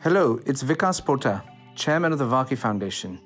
[0.00, 1.42] Hello, it's Vikas Pota,
[1.74, 3.18] Chairman of the Varkey Foundation.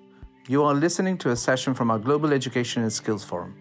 [0.47, 3.57] You are listening to a session from our Global Education and Skills Forum,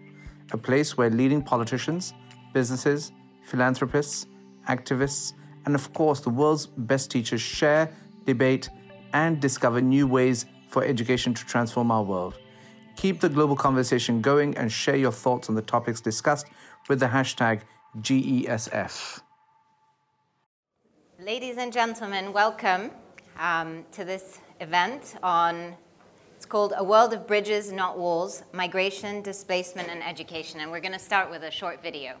[0.52, 2.14] a place where leading politicians,
[2.54, 3.10] businesses,
[3.42, 4.26] philanthropists,
[4.68, 5.32] activists,
[5.66, 7.92] and of course the world's best teachers share,
[8.26, 8.70] debate,
[9.12, 12.38] and discover new ways for education to transform our world.
[12.94, 16.46] Keep the global conversation going and share your thoughts on the topics discussed
[16.88, 17.62] with the hashtag
[17.98, 19.20] GESF.
[21.22, 22.90] Ladies and gentlemen, welcome
[23.38, 25.74] um, to this event on,
[26.34, 30.60] it's called A World of Bridges, Not Walls, Migration, Displacement and Education.
[30.60, 32.14] And we're going to start with a short video.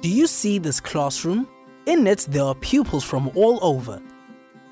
[0.00, 1.46] Do you see this classroom?
[1.86, 4.02] In it, there are pupils from all over.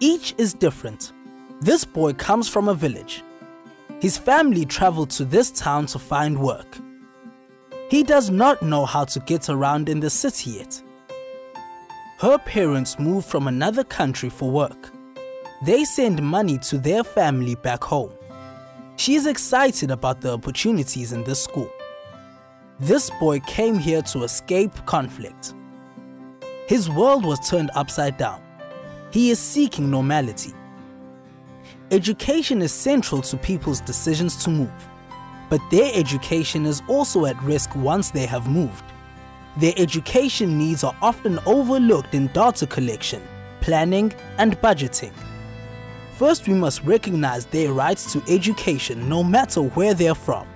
[0.01, 1.13] Each is different.
[1.61, 3.23] This boy comes from a village.
[4.01, 6.77] His family traveled to this town to find work.
[7.89, 10.83] He does not know how to get around in the city yet.
[12.21, 14.91] Her parents moved from another country for work.
[15.65, 18.13] They send money to their family back home.
[18.97, 21.71] She is excited about the opportunities in this school.
[22.81, 25.55] This boy came here to escape conflict.
[26.67, 28.43] His world was turned upside down.
[29.13, 30.53] He is seeking normality.
[31.93, 34.89] Education is central to people's decisions to move,
[35.49, 38.88] but their education is also at risk once they have moved.
[39.59, 43.21] Their education needs are often overlooked in data collection,
[43.61, 45.13] planning, and budgeting.
[46.13, 50.47] First, we must recognize their rights to education no matter where they're from.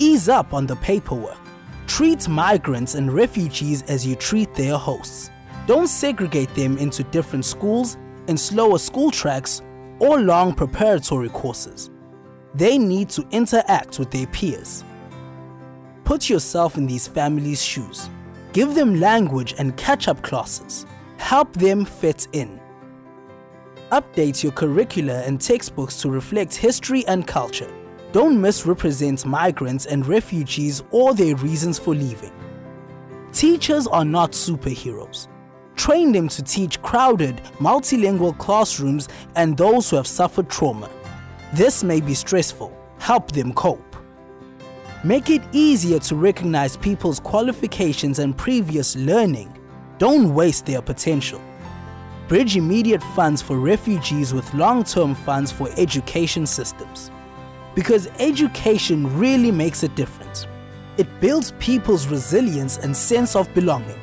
[0.00, 1.38] Ease up on the paperwork.
[1.86, 5.30] Treat migrants and refugees as you treat their hosts.
[5.68, 7.96] Don't segregate them into different schools
[8.26, 9.62] and slower school tracks
[10.00, 11.90] or long preparatory courses.
[12.54, 14.82] They need to interact with their peers.
[16.02, 18.10] Put yourself in these families' shoes.
[18.52, 20.84] Give them language and catch up classes.
[21.16, 22.60] Help them fit in.
[23.90, 27.72] Update your curricula and textbooks to reflect history and culture.
[28.12, 32.32] Don't misrepresent migrants and refugees or their reasons for leaving.
[33.32, 35.28] Teachers are not superheroes.
[35.74, 40.90] Train them to teach crowded, multilingual classrooms and those who have suffered trauma.
[41.54, 42.76] This may be stressful.
[42.98, 43.91] Help them cope.
[45.04, 49.58] Make it easier to recognize people's qualifications and previous learning.
[49.98, 51.42] Don't waste their potential.
[52.28, 57.10] Bridge immediate funds for refugees with long term funds for education systems.
[57.74, 60.46] Because education really makes a difference.
[60.98, 63.98] It builds people's resilience and sense of belonging.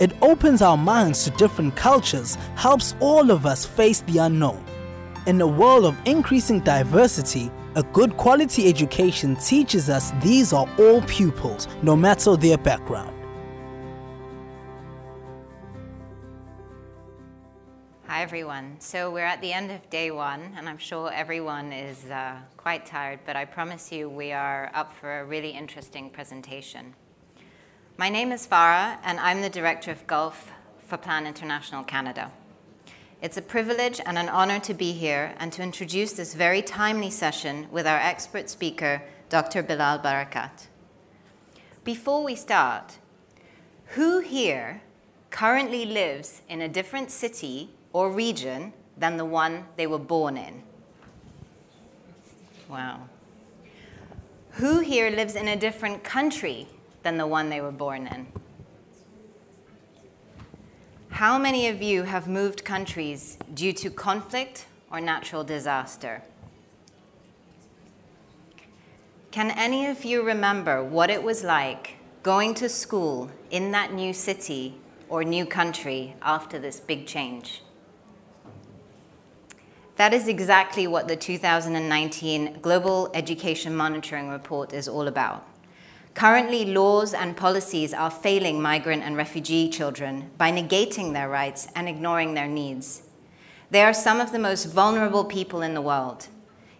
[0.00, 4.62] It opens our minds to different cultures, helps all of us face the unknown.
[5.26, 11.02] In a world of increasing diversity, a good quality education teaches us these are all
[11.02, 13.12] pupils, no matter their background.
[18.06, 18.76] Hi, everyone.
[18.78, 22.86] So we're at the end of day one, and I'm sure everyone is uh, quite
[22.86, 26.94] tired, but I promise you we are up for a really interesting presentation.
[27.98, 32.32] My name is Farah, and I'm the Director of Gulf for Plan International Canada.
[33.22, 37.10] It's a privilege and an honor to be here and to introduce this very timely
[37.10, 39.62] session with our expert speaker, Dr.
[39.62, 40.66] Bilal Barakat.
[41.82, 42.98] Before we start,
[43.94, 44.82] who here
[45.30, 50.62] currently lives in a different city or region than the one they were born in?
[52.68, 53.08] Wow.
[54.52, 56.68] Who here lives in a different country
[57.02, 58.26] than the one they were born in.
[61.16, 66.20] How many of you have moved countries due to conflict or natural disaster?
[69.30, 74.12] Can any of you remember what it was like going to school in that new
[74.12, 74.74] city
[75.08, 77.62] or new country after this big change?
[79.96, 85.46] That is exactly what the 2019 Global Education Monitoring Report is all about.
[86.16, 91.90] Currently, laws and policies are failing migrant and refugee children by negating their rights and
[91.90, 93.02] ignoring their needs.
[93.70, 96.28] They are some of the most vulnerable people in the world,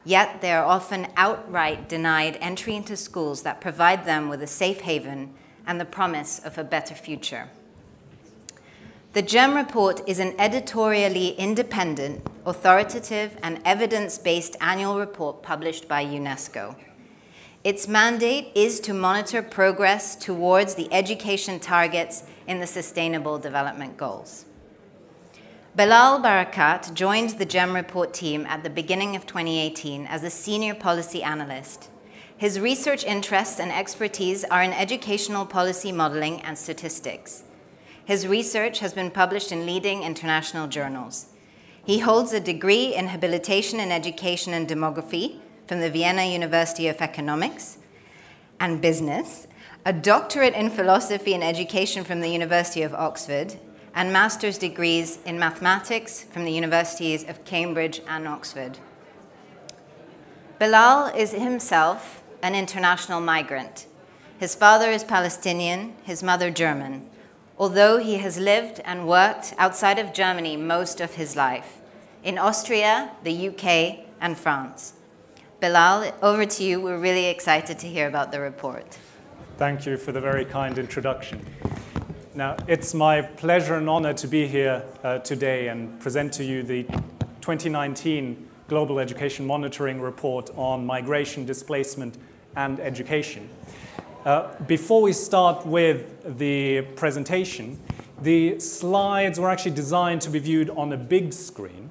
[0.07, 4.81] yet they are often outright denied entry into schools that provide them with a safe
[4.81, 5.35] haven
[5.67, 7.51] and the promise of a better future.
[9.13, 16.07] The GEM report is an editorially independent, authoritative, and evidence based annual report published by
[16.07, 16.75] UNESCO.
[17.67, 24.45] Its mandate is to monitor progress towards the education targets in the Sustainable Development Goals.
[25.75, 30.77] Bilal Barakat joined the GEM report team at the beginning of 2018 as a senior
[30.77, 31.91] policy analyst.
[32.37, 37.43] His research interests and expertise are in educational policy modeling and statistics.
[38.05, 41.31] His research has been published in leading international journals.
[41.85, 47.01] He holds a degree in habilitation in education and demography from the Vienna University of
[47.01, 47.79] Economics
[48.61, 49.47] and Business,
[49.85, 53.57] a doctorate in philosophy and education from the University of Oxford,
[53.95, 58.79] and master's degrees in mathematics from the universities of Cambridge and Oxford.
[60.59, 63.87] Bilal is himself an international migrant.
[64.39, 67.09] His father is Palestinian, his mother German,
[67.59, 71.79] although he has lived and worked outside of Germany most of his life,
[72.23, 74.93] in Austria, the UK, and France.
[75.59, 76.83] Bilal, over to you.
[76.83, 78.99] We're really excited to hear about the report.
[79.57, 81.45] Thank you for the very kind introduction.
[82.35, 86.63] Now, it's my pleasure and honor to be here uh, today and present to you
[86.63, 86.83] the
[87.41, 92.19] 2019 Global Education Monitoring Report on Migration, Displacement,
[92.55, 93.49] and Education.
[94.27, 97.79] Uh, before we start with the presentation,
[98.21, 101.86] the slides were actually designed to be viewed on a big screen.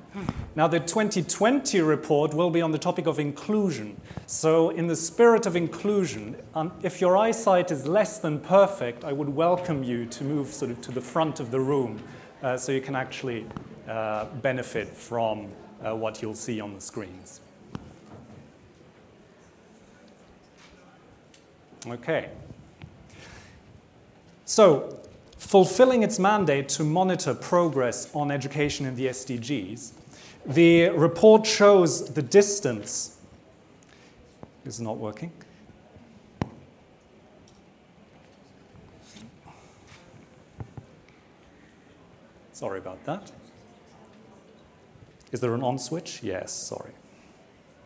[0.58, 4.00] Now, the 2020 report will be on the topic of inclusion.
[4.26, 9.12] So, in the spirit of inclusion, um, if your eyesight is less than perfect, I
[9.12, 12.02] would welcome you to move sort of to the front of the room
[12.42, 13.46] uh, so you can actually
[13.90, 15.50] uh, benefit from
[15.84, 17.42] uh, what you'll see on the screens.
[21.86, 22.30] Okay.
[24.46, 25.02] So,
[25.38, 29.92] fulfilling its mandate to monitor progress on education in the SDGs,
[30.46, 33.18] the report shows the distance.
[34.66, 35.32] Is not working.
[42.52, 43.32] Sorry about that.
[45.32, 46.24] Is there an on switch?
[46.24, 46.94] Yes, sorry.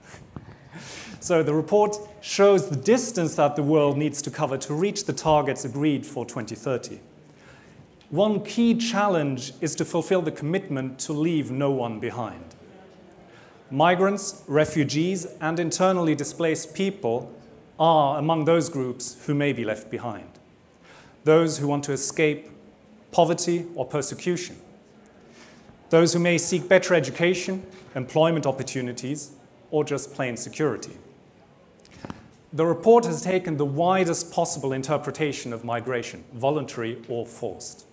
[1.20, 5.14] so the report shows the distance that the world needs to cover to reach the
[5.14, 7.00] targets agreed for 2030.
[8.10, 12.49] One key challenge is to fulfill the commitment to leave no one behind.
[13.72, 17.34] Migrants, refugees, and internally displaced people
[17.78, 20.30] are among those groups who may be left behind.
[21.24, 22.50] Those who want to escape
[23.12, 24.58] poverty or persecution
[25.90, 29.32] those who may seek better education, employment opportunities,
[29.72, 30.96] or just plain security.
[32.54, 37.86] The report has taken the widest possible interpretation of migration, voluntary or forced.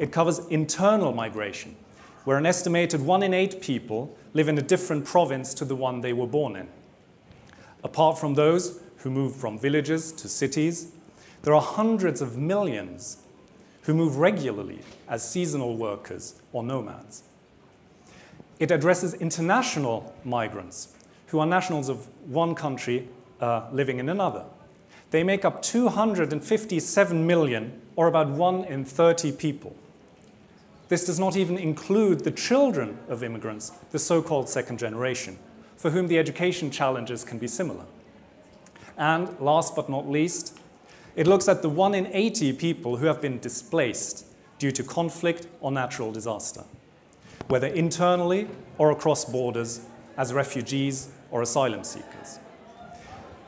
[0.00, 1.76] It covers internal migration,
[2.24, 6.00] where an estimated one in eight people live in a different province to the one
[6.00, 6.68] they were born in.
[7.82, 10.92] Apart from those who move from villages to cities,
[11.42, 13.18] there are hundreds of millions
[13.82, 17.24] who move regularly as seasonal workers or nomads.
[18.58, 20.94] It addresses international migrants
[21.26, 23.08] who are nationals of one country
[23.40, 24.44] uh, living in another.
[25.10, 29.76] They make up 257 million, or about 1 in 30 people.
[30.94, 35.40] This does not even include the children of immigrants, the so called second generation,
[35.76, 37.84] for whom the education challenges can be similar.
[38.96, 40.56] And last but not least,
[41.16, 44.24] it looks at the 1 in 80 people who have been displaced
[44.60, 46.62] due to conflict or natural disaster
[47.48, 48.46] whether internally
[48.78, 49.80] or across borders,
[50.16, 52.38] as refugees or asylum seekers.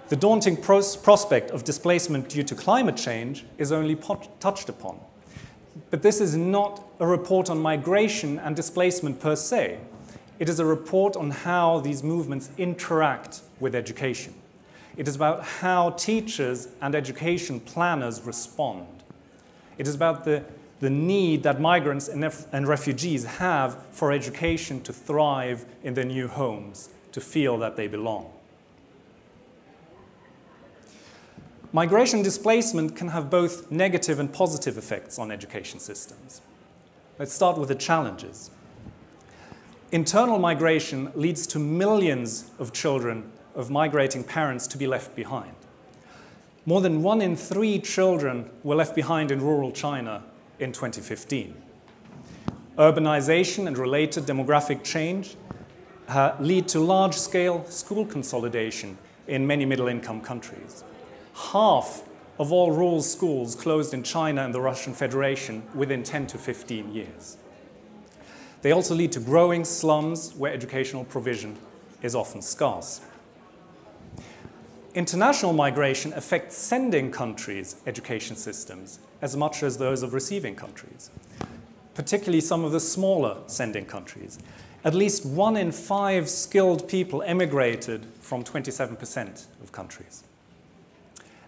[0.09, 3.95] The daunting pros- prospect of displacement due to climate change is only
[4.41, 4.99] touched upon.
[5.91, 9.79] But this is not a report on migration and displacement per se.
[10.39, 14.35] It is a report on how these movements interact with education.
[14.97, 18.87] It is about how teachers and education planners respond.
[19.79, 20.45] It is about the
[20.81, 26.29] the need that migrants and, and refugees have for education to thrive in their new
[26.29, 28.31] homes, to feel that they belong.
[31.77, 36.41] Migration displacement can have both negative and positive effects on education systems.
[37.19, 38.51] Let's start with the challenges.
[39.93, 45.53] Internal migration leads to millions of children of migrating parents to be left behind.
[46.65, 50.23] More than one in three children were left behind in rural China
[50.59, 51.55] in 2015.
[52.79, 55.37] Urbanization and related demographic change
[56.09, 58.97] uh, lead to large scale school consolidation
[59.29, 60.83] in many middle income countries.
[61.37, 62.03] Half
[62.39, 66.93] of all rural schools closed in China and the Russian Federation within 10 to 15
[66.93, 67.37] years.
[68.63, 71.57] They also lead to growing slums where educational provision
[72.03, 73.01] is often scarce.
[74.95, 81.11] International migration affects sending countries' education systems as much as those of receiving countries,
[81.95, 84.39] particularly some of the smaller sending countries.
[84.85, 90.25] At least one in five skilled people emigrated from 27% of countries.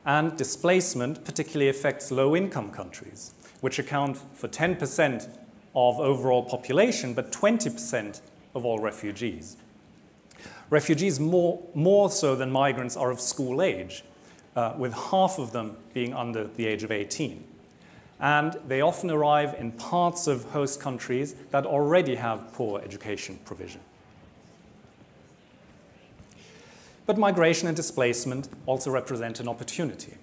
[0.09, 5.29] And displacement particularly affects low income countries, which account for 10%
[5.77, 8.23] of overall population, but 20%
[8.55, 9.59] of all refugees.
[10.71, 14.03] Refugees, more, more so than migrants, are of school age,
[14.57, 17.45] uh, with half of them being under the age of 18.
[18.19, 23.83] And they often arrive in parts of host countries that already have poor education provision.
[27.09, 30.19] But migration and displacement also represent an opportunity.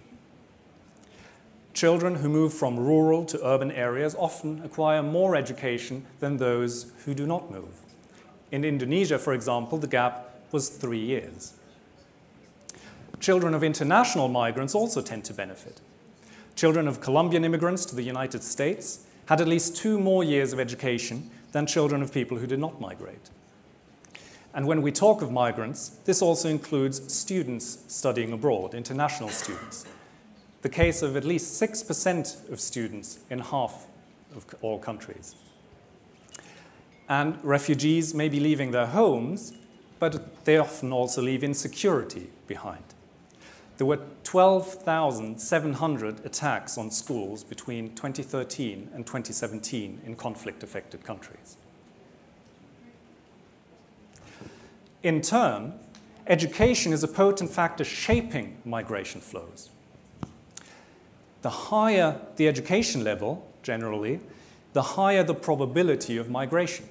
[1.74, 7.16] Children who move from rural to urban areas often acquire more education than those who
[7.16, 7.82] do not move.
[8.52, 11.56] In Indonesia, for example, the gap was three years.
[13.20, 15.82] Children of international migrants also tend to benefit.
[16.56, 20.60] Children of Colombian immigrants to the United States had at least two more years of
[20.60, 23.32] education than children of people who did not migrate.
[24.56, 29.86] And when we talk of migrants, this also includes students studying abroad, international students
[30.66, 33.86] the case of at least 6% of students in half
[34.36, 35.36] of all countries.
[37.08, 39.54] And refugees may be leaving their homes,
[40.00, 42.84] but they often also leave insecurity behind.
[43.78, 51.58] There were 12,700 attacks on schools between 2013 and 2017 in conflict affected countries.
[55.06, 55.74] In turn,
[56.26, 59.70] education is a potent factor shaping migration flows
[61.44, 64.20] the higher the education level, generally,
[64.74, 66.88] the higher the probability of migration.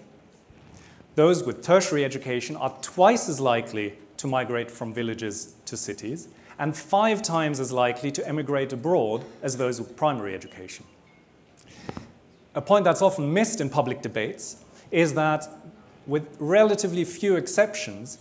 [1.17, 6.29] Those with tertiary education are twice as likely to migrate from villages to cities
[6.61, 10.85] and five times as likely to emigrate abroad as those with primary education.
[12.55, 14.59] A point that's often missed in public debates
[14.93, 15.49] is that,
[16.07, 18.19] with relatively few exceptions,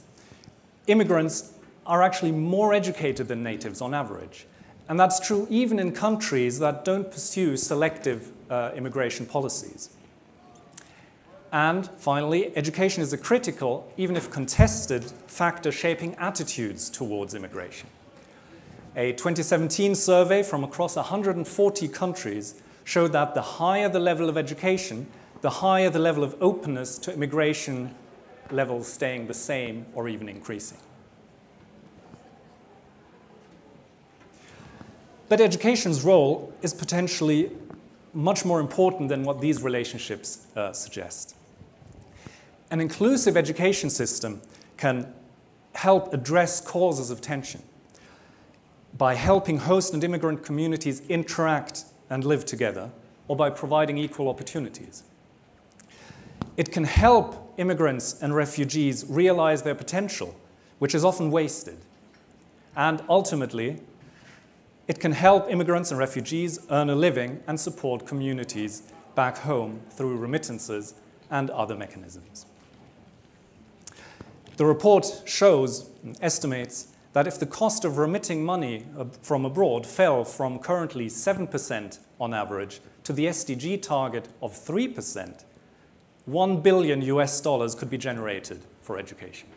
[0.87, 1.53] immigrants
[1.85, 4.45] are actually more educated than natives on average.
[4.89, 9.89] And that's true even in countries that don't pursue selective uh, immigration policies.
[11.51, 17.87] And finally, education is a critical, even if contested, factor shaping attitudes towards immigration.
[18.95, 25.07] A 2017 survey from across 140 countries showed that the higher the level of education,
[25.43, 27.93] the higher the level of openness to immigration
[28.49, 30.77] levels staying the same or even increasing.
[35.27, 37.51] But education's role is potentially
[38.13, 41.35] much more important than what these relationships uh, suggest.
[42.71, 44.41] An inclusive education system
[44.77, 45.13] can
[45.75, 47.61] help address causes of tension
[48.97, 52.91] by helping host and immigrant communities interact and live together,
[53.27, 55.03] or by providing equal opportunities.
[56.57, 60.35] It can help immigrants and refugees realize their potential,
[60.79, 61.77] which is often wasted,
[62.75, 63.81] and ultimately
[64.87, 68.83] it can help immigrants and refugees earn a living and support communities
[69.15, 70.95] back home through remittances
[71.29, 72.45] and other mechanisms.
[74.57, 78.85] The report shows and estimates that if the cost of remitting money
[79.21, 85.43] from abroad fell from currently 7% on average to the SDG target of 3%,
[86.25, 89.49] 1 billion US dollars could be generated for education.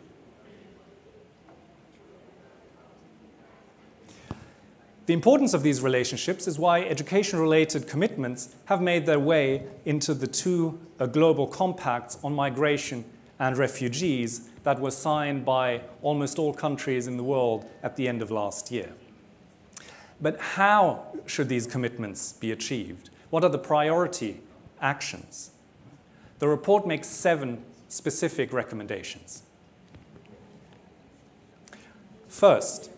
[5.06, 10.14] The importance of these relationships is why education related commitments have made their way into
[10.14, 13.04] the two uh, global compacts on migration
[13.38, 18.20] and refugees that were signed by almost all countries in the world at the end
[18.20, 18.92] of last year.
[20.20, 23.11] But how should these commitments be achieved?
[23.30, 24.40] What are the priority
[24.80, 25.50] actions?
[26.38, 29.43] The report makes seven specific recommendations.
[32.28, 32.90] First,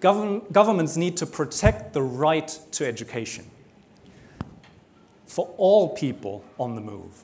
[0.00, 3.44] Govern governments need to protect the right to education
[5.26, 7.22] for all people on the move.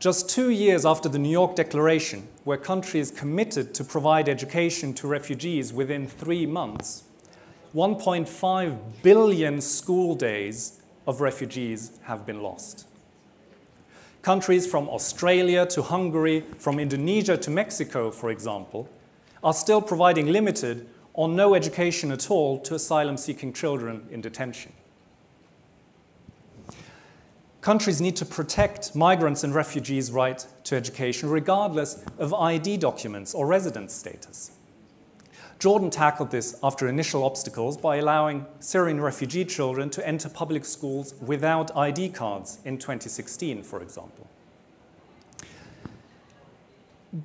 [0.00, 5.06] Just two years after the New York Declaration, where countries committed to provide education to
[5.06, 7.04] refugees within three months,
[7.74, 12.86] 1.5 billion school days of refugees have been lost.
[14.26, 18.88] Countries from Australia to Hungary, from Indonesia to Mexico, for example,
[19.44, 24.72] are still providing limited or no education at all to asylum seeking children in detention.
[27.60, 33.46] Countries need to protect migrants and refugees' right to education regardless of ID documents or
[33.46, 34.55] residence status.
[35.58, 41.14] Jordan tackled this after initial obstacles by allowing Syrian refugee children to enter public schools
[41.20, 44.26] without ID cards in 2016, for example.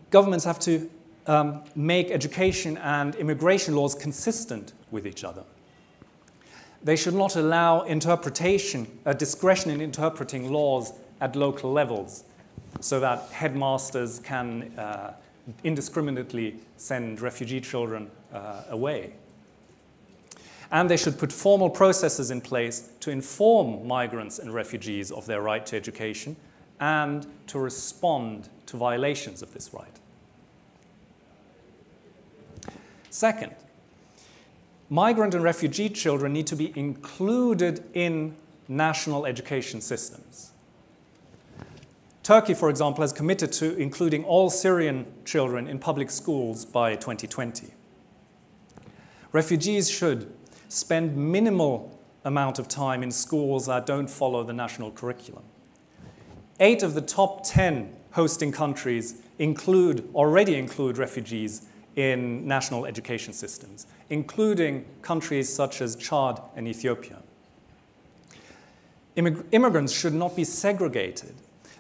[0.10, 0.90] Governments have to
[1.28, 5.44] um, make education and immigration laws consistent with each other.
[6.84, 12.24] They should not allow interpretation, uh, discretion in interpreting laws at local levels.
[12.80, 15.14] so that headmasters can uh,
[15.64, 19.14] indiscriminately send refugee children uh, away.
[20.72, 25.42] And they should put formal processes in place to inform migrants and refugees of their
[25.42, 26.36] right to education
[26.80, 30.00] and to respond to violations of this right.
[33.10, 33.54] Second,
[34.90, 38.36] migrant and refugee children need to be included in
[38.70, 40.52] national education systems.
[42.24, 47.74] Turkey, for example, has committed to including all Syrian children in public schools by 2020.
[49.32, 50.32] Refugees should
[50.68, 55.44] spend minimal amount of time in schools that don't follow the national curriculum.
[56.60, 61.64] Eight of the top 10 hosting countries include, already include refugees
[61.96, 67.18] in national education systems, including countries such as Chad and Ethiopia.
[69.18, 71.36] Immig immigrants should not be segregated.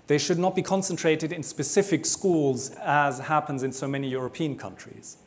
[0.07, 5.17] They should not be concentrated in specific schools as happens in so many European countries.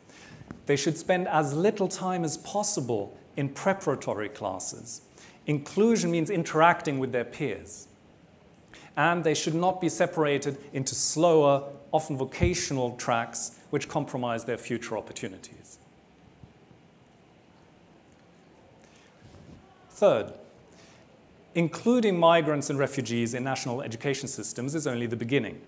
[0.67, 5.03] They should spend as little time as possible in preparatory classes.
[5.47, 7.89] Inclusion means interacting with their peers.
[8.97, 14.97] And they should not be separated into slower, often vocational tracks which compromise their future
[14.97, 15.79] opportunities.
[19.91, 20.33] Third,
[21.55, 25.61] including migrants and refugees in national education systems is only the beginning.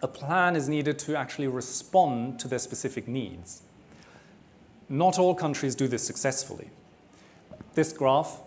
[0.00, 3.62] A plan is needed to actually respond to their specific needs.
[4.88, 6.70] Not all countries do this successfully.
[7.74, 8.40] This graph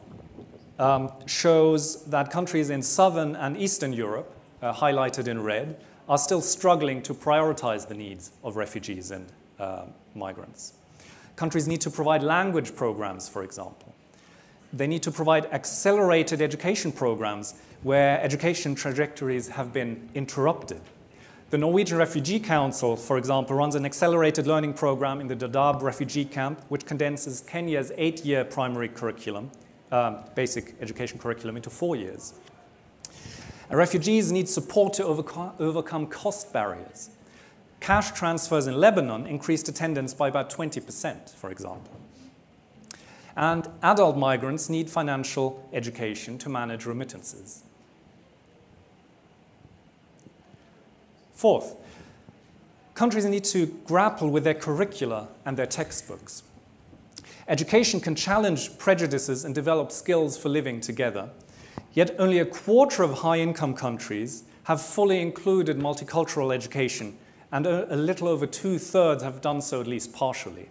[0.80, 5.80] um, shows that countries in southern and eastern Europe, uh, highlighted in red,
[6.10, 9.28] are still struggling to prioritize the needs of refugees and
[9.60, 10.74] uh, migrants.
[11.36, 13.94] Countries need to provide language programs, for example.
[14.74, 20.82] They need to provide accelerated education programs where education trajectories have been interrupted.
[21.52, 26.24] The Norwegian Refugee Council, for example, runs an accelerated learning program in the Dadaab refugee
[26.24, 29.52] camp, which condenses Kenya's eight year primary curriculum,
[29.92, 32.36] um, basic education curriculum, into four years.
[33.68, 37.10] And refugees need support to overco overcome cost barriers.
[37.82, 42.00] Cash transfers in Lebanon increased attendance by about 20%, for example.
[43.36, 47.66] And adult migrants need financial education to manage remittances.
[51.42, 51.76] Fourth,
[52.94, 56.44] countries need to grapple with their curricula and their textbooks.
[57.48, 61.32] Education can challenge prejudices and develop skills for living together.
[61.94, 67.18] Yet only a quarter of high income countries have fully included multicultural education,
[67.52, 70.70] and a, little over two thirds have done so at least partially.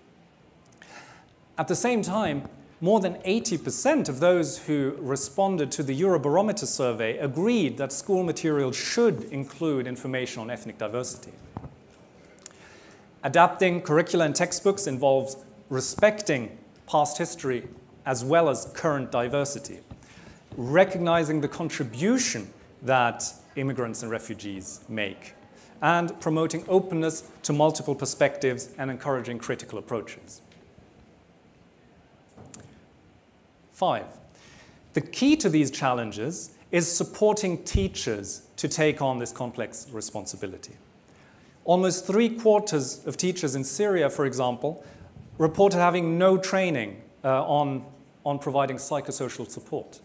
[1.59, 2.49] At the same time,
[2.81, 8.75] more than 80% of those who responded to the Eurobarometer survey agreed that school materials
[8.75, 11.33] should include information on ethnic diversity.
[13.23, 15.37] Adapting curricula and textbooks involves
[15.69, 17.69] respecting past history
[18.07, 19.81] as well as current diversity,
[20.57, 25.35] recognizing the contribution that immigrants and refugees make,
[25.83, 30.41] and promoting openness to multiple perspectives and encouraging critical approaches.
[33.81, 34.05] Five,
[34.93, 40.75] the key to these challenges is supporting teachers to take on this complex responsibility.
[41.65, 44.85] Almost three quarters of teachers in Syria, for example,
[45.39, 47.87] reported having no training uh, on,
[48.27, 50.01] on providing psychosocial support.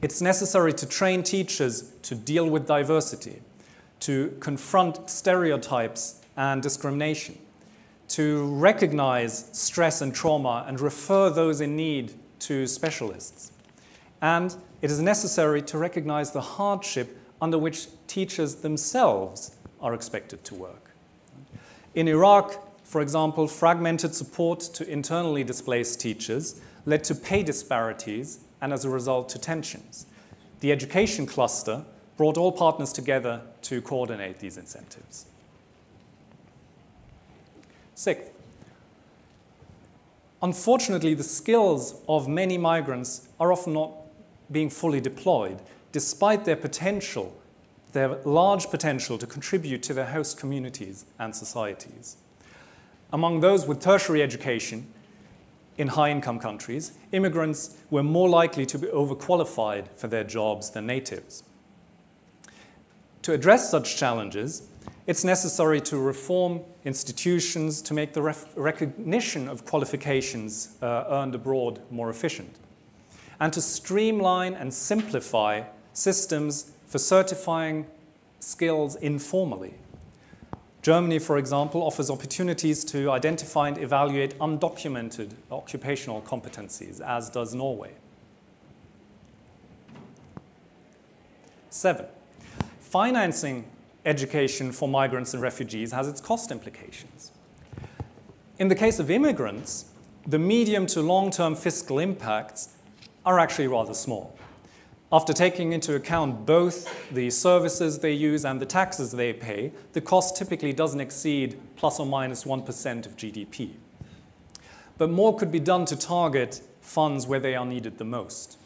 [0.00, 3.40] It's necessary to train teachers to deal with diversity,
[4.00, 7.38] to confront stereotypes and discrimination,
[8.08, 13.52] to recognize stress and trauma and refer those in need to specialists.
[14.20, 20.54] And it is necessary to recognize the hardship under which teachers themselves are expected to
[20.54, 20.90] work.
[21.94, 28.72] In Iraq, for example, fragmented support to internally displaced teachers led to pay disparities and,
[28.72, 30.06] as a result, to tensions.
[30.60, 31.84] The education cluster
[32.16, 35.26] brought all partners together to coordinate these incentives.
[37.94, 38.30] Sixth,
[40.42, 43.92] Unfortunately, the skills of many migrants are often not
[44.50, 47.36] being fully deployed, despite their potential,
[47.92, 52.16] their large potential to contribute to their host communities and societies.
[53.12, 54.92] Among those with tertiary education
[55.78, 61.44] in high-income countries, immigrants were more likely to be overqualified for their jobs than natives.
[63.22, 64.68] To address such challenges,
[65.06, 68.22] it's necessary to reform institutions to make the
[68.54, 72.56] recognition of qualifications uh, earned abroad more efficient,
[73.40, 75.62] and to streamline and simplify
[75.92, 77.86] systems for certifying
[78.38, 79.74] skills informally.
[80.82, 87.92] Germany, for example, offers opportunities to identify and evaluate undocumented occupational competencies, as does Norway.
[91.70, 92.06] Seven,
[92.80, 93.64] financing
[94.04, 97.32] education for migrants and refugees has its cost implications.
[98.58, 99.86] In the case of immigrants,
[100.26, 102.70] the medium to long term fiscal impacts
[103.24, 104.36] are actually rather small.
[105.12, 110.00] After taking into account both the services they use and the taxes they pay, the
[110.00, 112.66] cost typically doesn't exceed plus or minus 1 of
[113.16, 113.72] GDP.
[114.96, 118.58] But more could be done to target funds where they are needed the most.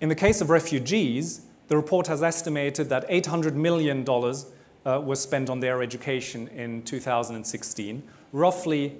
[0.00, 1.42] In the case of refugees,
[1.74, 8.00] the report has estimated that $800 million uh, was spent on their education in 2016,
[8.30, 8.96] roughly,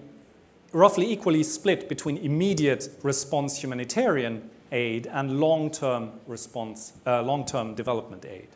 [0.72, 8.48] roughly equally split between immediate response humanitarian aid and long-term response, uh, long-term development aid.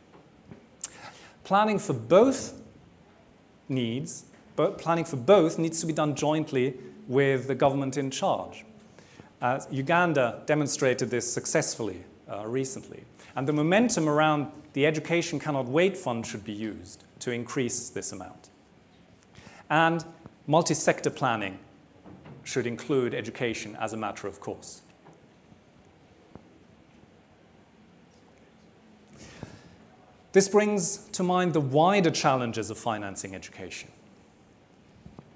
[1.45, 2.61] Planning for both
[3.69, 4.25] needs,
[4.57, 6.75] but planning for both needs to be done jointly
[7.07, 8.65] with the government in charge.
[9.41, 13.05] Uh, Uganda demonstrated this successfully uh, recently.
[13.39, 18.11] And the momentum around the Education Cannot Wait Fund should be used to increase this
[18.11, 18.49] amount.
[19.71, 20.05] And
[20.49, 21.61] multi sector planning
[22.43, 24.83] should include education as a matter of course.
[30.33, 33.91] This brings to mind the wider challenges of financing education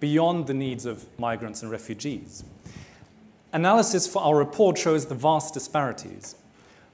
[0.01, 2.43] beyond the needs of migrants and refugees.
[3.53, 6.35] Analysis for our report shows the vast disparities.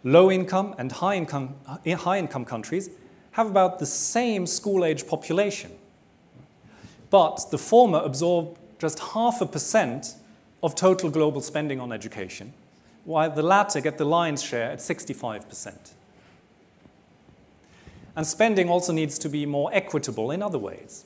[0.04, 1.56] Low income and high income,
[1.86, 2.90] high income countries
[3.32, 5.72] have about the same school age population.
[7.10, 10.14] But the former absorb just half a percent
[10.62, 12.52] of total global spending on education,
[13.04, 15.92] while the latter get the lion's share at 65%.
[18.16, 21.04] And spending also needs to be more equitable in other ways.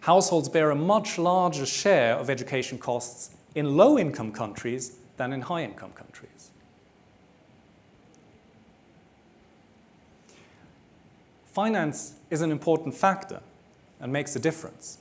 [0.00, 5.40] Households bear a much larger share of education costs in low income countries than in
[5.40, 6.33] high income countries.
[11.54, 13.40] Finance is an important factor
[14.00, 14.98] and makes a difference.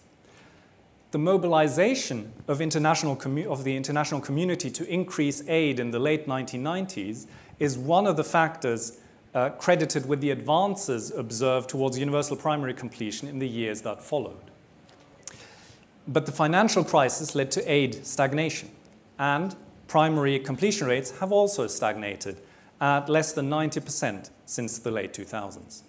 [1.09, 3.19] The mobilization of, international
[3.51, 7.25] of the international community to increase aid in the late 1990s
[7.57, 8.99] is one of the factors
[9.33, 14.51] uh, credited with the advances observed towards universal primary completion in the years that followed.
[16.07, 18.69] But the financial crisis led to aid stagnation,
[19.17, 19.55] and
[19.87, 22.41] primary completion rates have also stagnated
[22.79, 25.81] at less than 90% since the late 2000s.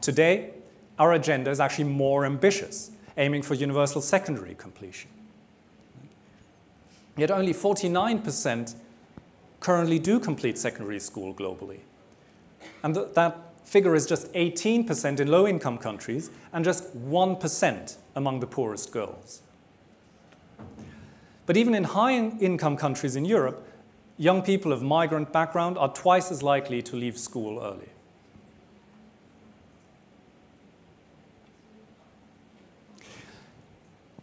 [0.00, 0.50] Today,
[0.98, 5.10] our agenda is actually more ambitious, aiming for universal secondary completion.
[7.16, 8.74] Yet only 49%
[9.60, 11.80] currently do complete secondary school globally.
[12.82, 18.40] And th that figure is just 18% in low income countries and just 1% among
[18.40, 19.42] the poorest girls.
[21.44, 23.66] But even in high income countries in Europe,
[24.16, 27.90] young people of migrant background are twice as likely to leave school early.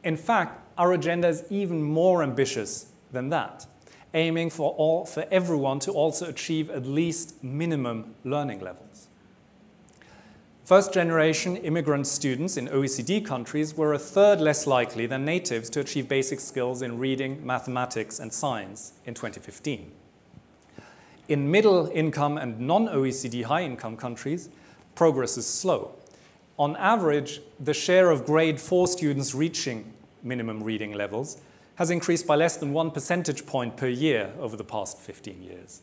[0.06, 3.66] In fact, our agenda is even more ambitious than that,
[4.14, 9.08] aiming for, all, for everyone to also achieve at least minimum learning levels.
[10.64, 15.80] First generation immigrant students in OECD countries were a third less likely than natives to
[15.80, 19.92] achieve basic skills in reading, mathematics, and science in 2015.
[21.30, 24.50] In middle income and non OECD high income countries,
[24.94, 25.96] progress is slow.
[26.58, 29.94] On average, the share of grade 4 students reaching
[30.26, 31.40] minimum reading levels
[31.76, 35.82] has increased by less than one percentage point per year over the past 15 years.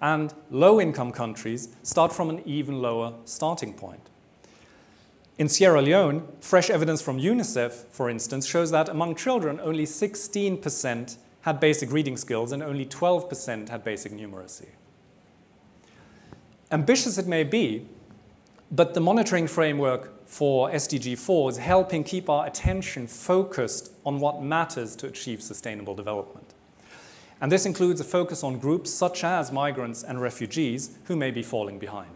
[0.00, 4.08] And low income countries start from an even lower starting point.
[5.38, 11.16] In Sierra Leone, fresh evidence from UNICEF, for instance, shows that among children, only 16%
[11.42, 14.68] had basic reading skills and only 12% had basic numeracy.
[16.70, 17.86] Ambitious it may be,
[18.70, 24.40] but the monitoring framework for SDG 4 is helping keep our attention focused on what
[24.40, 26.54] matters to achieve sustainable development.
[27.40, 31.42] And this includes a focus on groups such as migrants and refugees who may be
[31.42, 32.14] falling behind.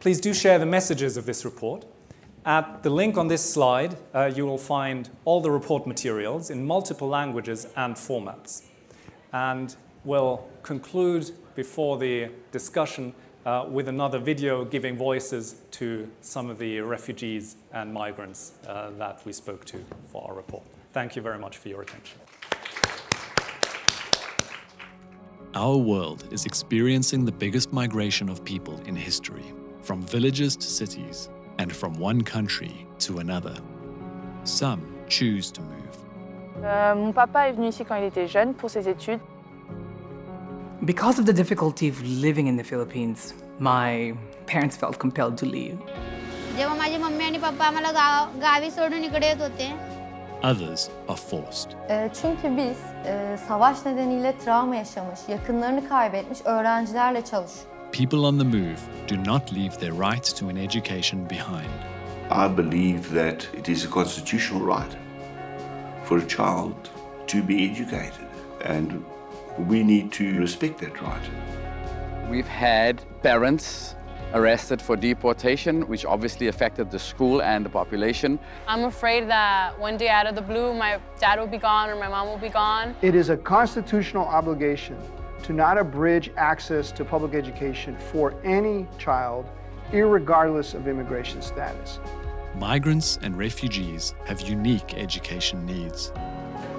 [0.00, 1.84] Please do share the messages of this report.
[2.46, 6.66] At the link on this slide, uh, you will find all the report materials in
[6.66, 8.62] multiple languages and formats.
[9.34, 13.12] And we'll conclude before the discussion
[13.48, 19.24] uh, with another video giving voices to some of the refugees and migrants uh, that
[19.24, 19.78] we spoke to
[20.12, 20.62] for our report.
[20.92, 22.18] Thank you very much for your attention.
[25.54, 31.30] Our world is experiencing the biggest migration of people in history, from villages to cities,
[31.58, 33.56] and from one country to another.
[34.44, 35.94] Some choose to move.
[36.62, 39.20] Euh, mon papa est venu ici quand il était jeune pour ses études.
[40.82, 44.14] Because of the difficulty of living in the Philippines, my
[44.46, 45.76] parents felt compelled to leave.
[50.42, 51.68] Others are forced.
[52.20, 52.76] Çünkü biz
[53.48, 57.78] savaş nedeniyle travma yaşamış, yakınlarını kaybetmiş öğrencilerle çalışıyoruz.
[57.92, 61.70] People on the move do not leave their rights to an education behind.
[62.30, 64.96] I believe that it is a constitutional right
[66.04, 66.74] for a child
[67.26, 68.28] to be educated
[68.64, 68.92] and
[69.66, 72.30] we need to respect that right.
[72.30, 73.94] We've had parents
[74.34, 78.38] arrested for deportation, which obviously affected the school and the population.
[78.66, 81.96] I'm afraid that one day out of the blue, my dad will be gone or
[81.96, 82.94] my mom will be gone.
[83.00, 84.98] It is a constitutional obligation
[85.44, 89.46] to not abridge access to public education for any child,
[89.92, 92.00] irregardless of immigration status.
[92.56, 96.12] Migrants and refugees have unique education needs.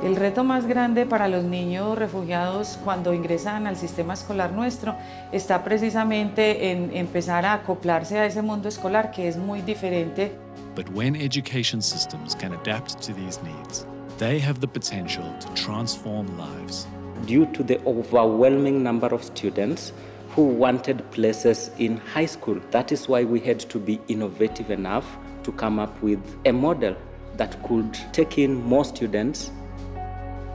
[0.01, 4.95] El reto más grande para los niños refugiados cuando ingresan al sistema escolar nuestro
[5.33, 10.31] está precisamente en empezar a acoplarse a ese mundo escolar que es muy diferente.
[10.73, 13.85] But when education systems can adapt to these needs,
[14.19, 16.87] they have the potential to transform lives.
[17.27, 19.91] Due to the overwhelming number of students
[20.33, 25.05] who wanted places in high school, that is why we had to be innovative enough
[25.43, 26.95] to come up with a model
[27.35, 29.51] that could take in more students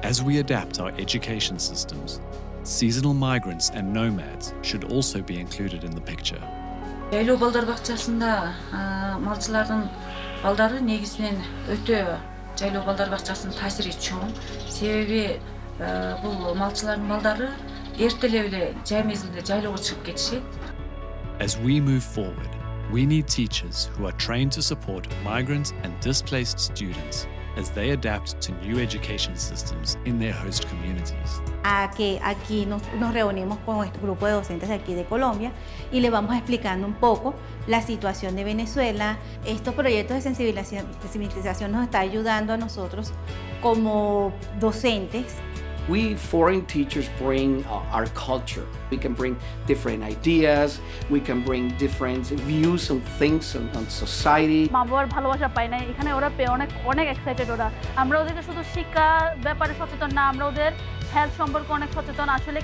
[0.04, 2.22] As we adapt our education systems,
[2.64, 6.42] seasonal migrants and nomads should also be included in the picture.
[7.12, 8.32] жайлоо балдар бакчасында
[9.26, 9.88] малчылардын
[10.44, 11.40] балдары негизинен
[11.74, 12.02] өтө
[12.60, 14.30] жайлоо балдар бакчасынын таасири чоң
[14.70, 15.40] себеби
[16.22, 17.50] бул малчылардын балдары
[17.98, 20.44] эртелеп эле жай мезгилинде жайлоого чыгып кетишет
[21.40, 22.52] As we move forward,
[22.92, 27.26] we need teachers who are trained to support migrant and displaced students
[27.57, 31.41] As they adapt to new education systems in their host communities.
[31.65, 35.53] A que aquí nos, reunimos con este grupo de docentes de aquí de Colombia
[35.93, 37.35] y le vamos explicando un poco
[37.67, 39.19] la situación de Venezuela.
[39.47, 43.13] Estos proyectos de sensibilización, de sensibilización nos está ayudando a nosotros
[43.63, 45.37] como docentes
[45.90, 48.66] we foreign teachers bring uh, our culture.
[48.92, 50.80] We can bring different ideas.
[51.10, 54.64] We can bring different views on things on, on society.
[54.78, 57.68] মা বাবার ভালোবাসা পাই না এখানে ওরা পেয়ে অনেক অনেক excited ওরা
[58.02, 59.08] আমরা ওদেরকে শুধু শিক্ষা
[59.46, 60.72] ব্যাপারে সচেতন না আমরা ওদের
[61.16, 62.62] হেলথ সম্পর্কে অনেক সচেতন আসলে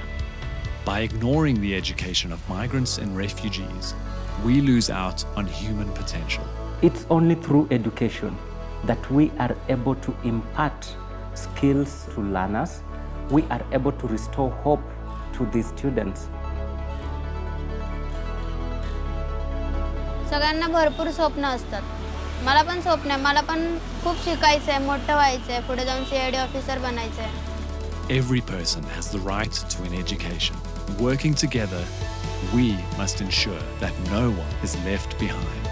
[0.92, 3.86] By ignoring the education of migrants and refugees,
[4.46, 6.46] we lose out on human potential.
[6.88, 8.32] It's only through education
[8.90, 10.80] that we are able to impart
[11.44, 12.74] skills to learners
[13.32, 14.84] we are able to restore hope
[15.38, 16.28] to these students.
[20.30, 21.82] सगळ्यांना भरपूर स्वप्न असतात
[22.46, 23.66] मला पण स्वप्न आहे मला पण
[24.04, 27.54] खूप शिकायचं आहे मोठं व्हायचं आहे पुढे जाऊन सी आय डी ऑफिसर बनायचं आहे
[28.10, 30.58] Every person has the right to an education.
[31.00, 31.80] Working together,
[32.58, 32.66] we
[33.00, 35.69] must ensure that no one is left behind.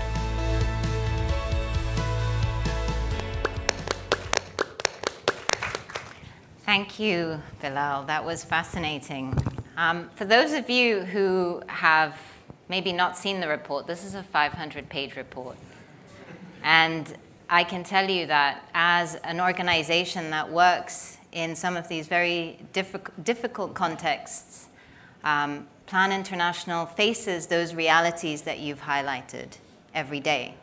[6.68, 8.04] Thank you, Bilal.
[8.04, 9.34] That was fascinating.
[9.78, 12.20] Um, for those of you who have
[12.68, 15.56] maybe not seen the report, this is a 500 page report.
[16.62, 17.16] And
[17.48, 22.58] I can tell you that as an organization that works in some of these very
[22.74, 24.66] diffi- difficult contexts,
[25.24, 29.56] um, Plan International faces those realities that you've highlighted
[29.94, 30.54] every day.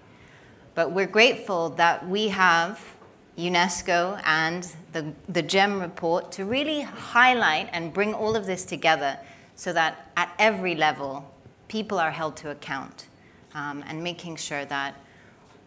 [0.76, 2.95] But we're grateful that we have
[3.38, 9.18] UNESCO and the, the GEM report to really highlight and bring all of this together
[9.56, 11.30] so that at every level,
[11.68, 13.08] people are held to account
[13.54, 14.96] um, and making sure that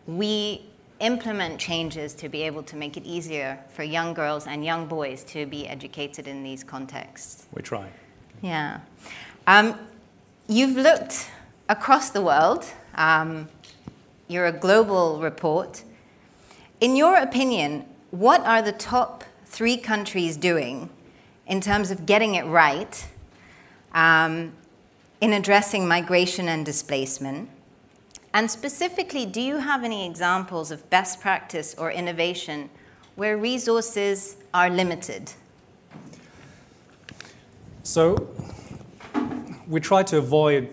[0.07, 0.63] we
[1.01, 5.23] implement changes to be able to make it easier for young girls and young boys
[5.25, 7.47] to be educated in these contexts.
[7.55, 7.89] We try.
[8.43, 8.81] Yeah.
[9.47, 9.79] Um,
[10.49, 11.31] you've looked
[11.69, 12.67] across the world.
[12.95, 13.49] Um,
[14.27, 15.83] you're a global report.
[16.81, 20.89] In your opinion, what are the top three countries doing
[21.49, 23.09] in terms of getting it right
[23.93, 24.53] um,
[25.21, 27.51] in addressing migration and displacement?
[28.33, 32.71] And specifically, do you have any examples of best practice or innovation
[33.17, 35.33] where resources are limited?
[37.83, 38.29] So,
[39.67, 40.69] we try to avoid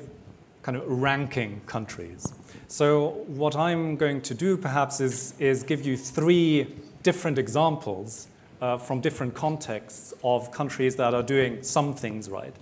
[0.62, 2.32] kind of ranking countries.
[2.76, 8.28] So what I'm going to do perhaps is, is give you three different examples
[8.60, 12.54] uh, from different contexts of countries that are doing some things right.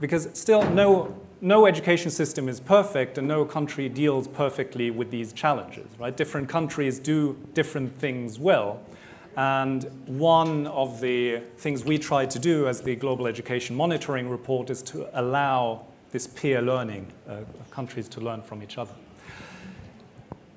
[0.00, 5.32] Because still, no, no education system is perfect and no country deals perfectly with these
[5.32, 6.16] challenges, right?
[6.16, 8.80] Different countries do different things well.
[9.36, 14.70] And one of the things we try to do as the Global Education Monitoring Report
[14.70, 18.94] is to allow this peer learning, uh, countries to learn from each other.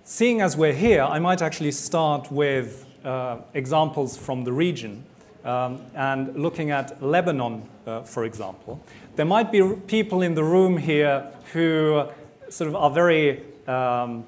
[0.07, 5.03] Seeing as we're here, I might actually start with uh, examples from the region
[5.43, 8.79] um, and looking at Lebanon, uh, for example.
[9.15, 12.07] There might be people in the room here who
[12.49, 14.27] sort of are very um,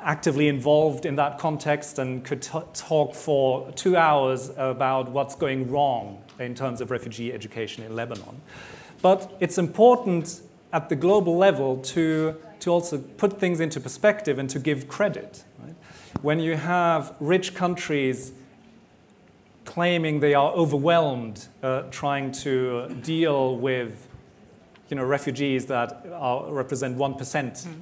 [0.00, 6.20] actively involved in that context and could talk for two hours about what's going wrong
[6.40, 8.40] in terms of refugee education in Lebanon.
[9.02, 10.40] But it's important
[10.72, 15.44] at the global level to, to also put things into perspective and to give credit.
[15.62, 15.74] Right?
[16.22, 18.32] When you have rich countries
[19.64, 24.08] claiming they are overwhelmed uh, trying to deal with
[24.88, 27.74] you know, refugees that are, represent 1% mm.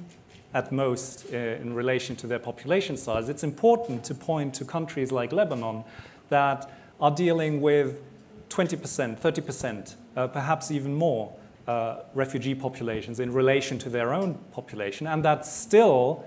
[0.53, 5.11] at most uh, in relation to their population size, it's important to point to countries
[5.11, 5.83] like Lebanon
[6.29, 8.01] that are dealing with
[8.49, 11.33] 20%, 30%, uh, perhaps even more
[11.67, 16.23] uh, refugee populations in relation to their own population, and that still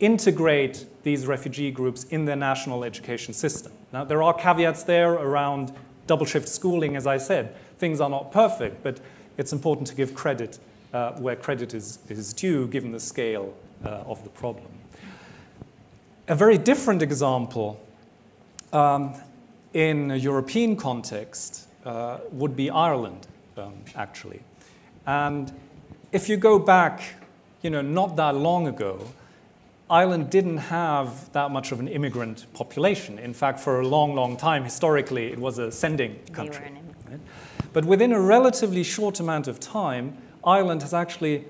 [0.00, 3.72] integrate these refugee groups in their national education system.
[3.92, 5.72] Now, there are caveats there around
[6.06, 7.54] double shift schooling, as I said.
[7.78, 9.00] Things are not perfect, but
[9.38, 10.58] it's important to give credit
[10.92, 14.66] uh, where credit is, is due given the scale uh, of the problem.
[16.28, 17.80] A very different example
[18.72, 19.14] um,
[19.72, 24.40] in a European context uh, would be Ireland, um, actually.
[25.06, 25.52] And
[26.12, 27.02] if you go back,
[27.62, 29.00] you know, not that long ago,
[29.90, 33.18] Ireland didn't have that much of an immigrant population.
[33.18, 36.72] In fact, for a long, long time, historically, it was a sending country.
[37.10, 37.20] Right?
[37.72, 41.44] But within a relatively short amount of time, Ireland has actually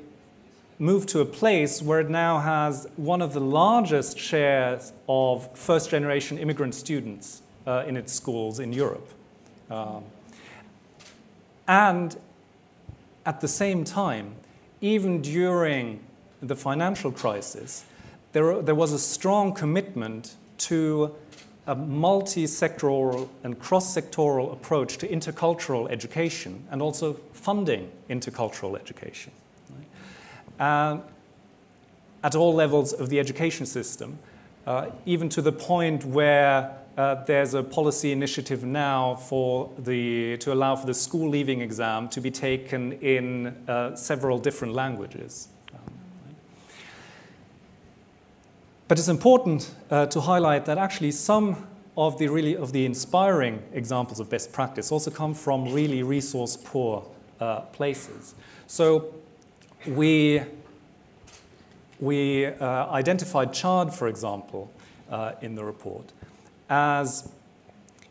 [0.79, 5.91] moved to a place where it now has one of the largest shares of first
[5.91, 9.09] generation immigrant students uh, in its schools in Europe.
[9.71, 10.05] Um,
[11.67, 12.17] and
[13.27, 14.35] at the same time,
[14.81, 16.01] even during
[16.41, 17.85] the financial crisis,
[18.33, 21.15] there, there was a strong commitment to
[21.67, 29.33] a multi-sectoral and cross-sectoral approach to intercultural education and also funding intercultural education.
[30.59, 31.01] Right?
[32.23, 34.19] at all levels of the education system,
[34.67, 40.53] uh, even to the point where uh, there's a policy initiative now for the, to
[40.53, 45.49] allow for the school leaving exam to be taken in uh, several different languages.
[48.87, 53.63] But it's important uh, to highlight that actually some of the really of the inspiring
[53.73, 57.05] examples of best practice also come from really resource poor
[57.41, 58.35] uh, places.
[58.67, 59.15] So
[59.87, 60.43] we
[62.01, 64.71] we uh, identified Chad, for example,
[65.11, 66.13] uh, in the report,
[66.75, 67.31] as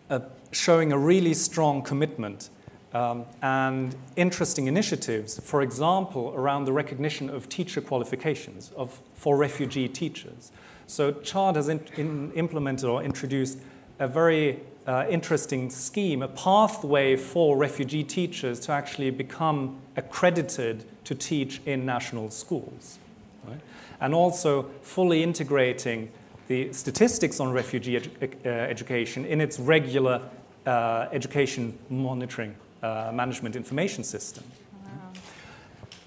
[0.09, 0.21] a,
[0.53, 2.49] showing a really strong commitment
[2.93, 9.89] um, and interesting initiatives, for example, around the recognition of teacher qualifications of, for refugee
[9.89, 10.51] teachers.
[10.87, 13.57] So Chad has in, in, implemented or introduced
[13.99, 21.15] a very uh, interesting scheme, a pathway for refugee teachers to actually become accredited to
[21.15, 22.99] teach in national schools.
[23.45, 23.59] Right?
[23.99, 26.11] And also fully integrating
[26.47, 28.09] the statistics on refugee edu
[28.45, 30.21] uh, education in its regular
[30.65, 34.43] uh, education monitoring uh, management information system.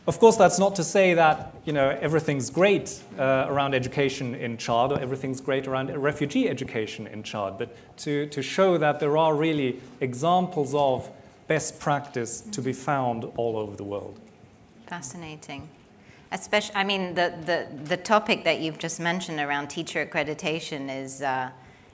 [0.07, 4.57] Of course, that's not to say that you know, everything's great uh, around education in
[4.57, 9.17] Chad or everything's great around refugee education in Chad, but to, to show that there
[9.17, 11.11] are really examples of
[11.49, 14.21] best practice to be found all over the world.
[14.87, 15.69] Fascinating.
[16.33, 21.23] Especially, I mean, the, the, the topic that you've just mentioned around teacher accreditation is,
[21.23, 21.51] uh,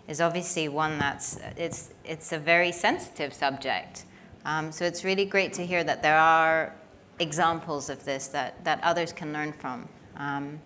[0.09, 4.04] is obviously one that's, it's, it's a very sensitive subject.
[4.44, 6.75] Um, so it's really great to hear that there are
[7.19, 9.88] examples of this that, that others can learn from.
[10.17, 10.61] Um,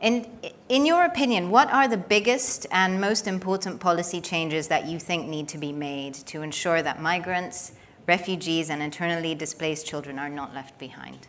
[0.00, 0.26] in,
[0.70, 5.28] in your opinion, what are the biggest and most important policy changes that you think
[5.28, 7.72] need to be made to ensure that migrants,
[8.06, 11.26] refugees, and internally displaced children are not left behind?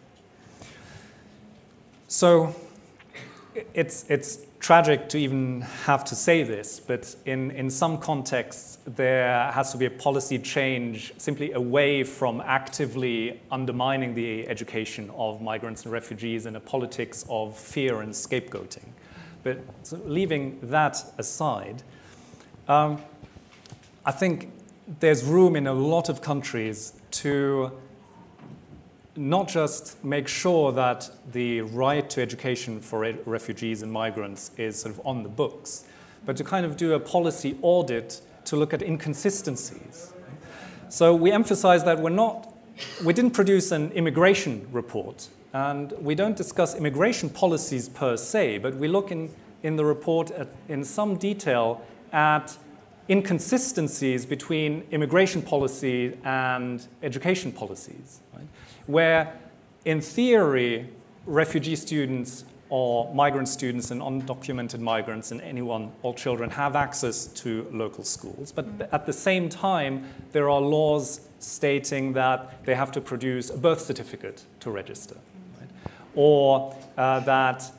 [2.11, 2.53] So
[3.73, 9.49] it's, it's tragic to even have to say this, but in, in some contexts, there
[9.53, 15.83] has to be a policy change simply away from actively undermining the education of migrants
[15.83, 18.89] and refugees in a politics of fear and scapegoating.
[19.43, 21.81] But so leaving that aside,
[22.67, 23.01] um,
[24.05, 24.51] I think
[24.99, 27.71] there's room in a lot of countries to
[29.15, 34.93] not just make sure that the right to education for refugees and migrants is sort
[34.95, 35.85] of on the books,
[36.25, 40.13] but to kind of do a policy audit to look at inconsistencies.
[40.89, 42.53] So we emphasize that we're not,
[43.03, 48.75] we didn't produce an immigration report, and we don't discuss immigration policies per se, but
[48.75, 49.29] we look in,
[49.63, 51.81] in the report at, in some detail
[52.13, 52.57] at
[53.09, 58.47] inconsistencies between immigration policy and education policies, right?
[58.87, 59.33] Where
[59.85, 60.89] in theory,
[61.25, 67.67] refugee students or migrant students and undocumented migrants and anyone, all children, have access to
[67.71, 68.51] local schools.
[68.51, 68.95] But mm-hmm.
[68.95, 73.81] at the same time, there are laws stating that they have to produce a birth
[73.81, 75.17] certificate to register,
[75.59, 75.69] right?
[76.15, 77.69] or uh, that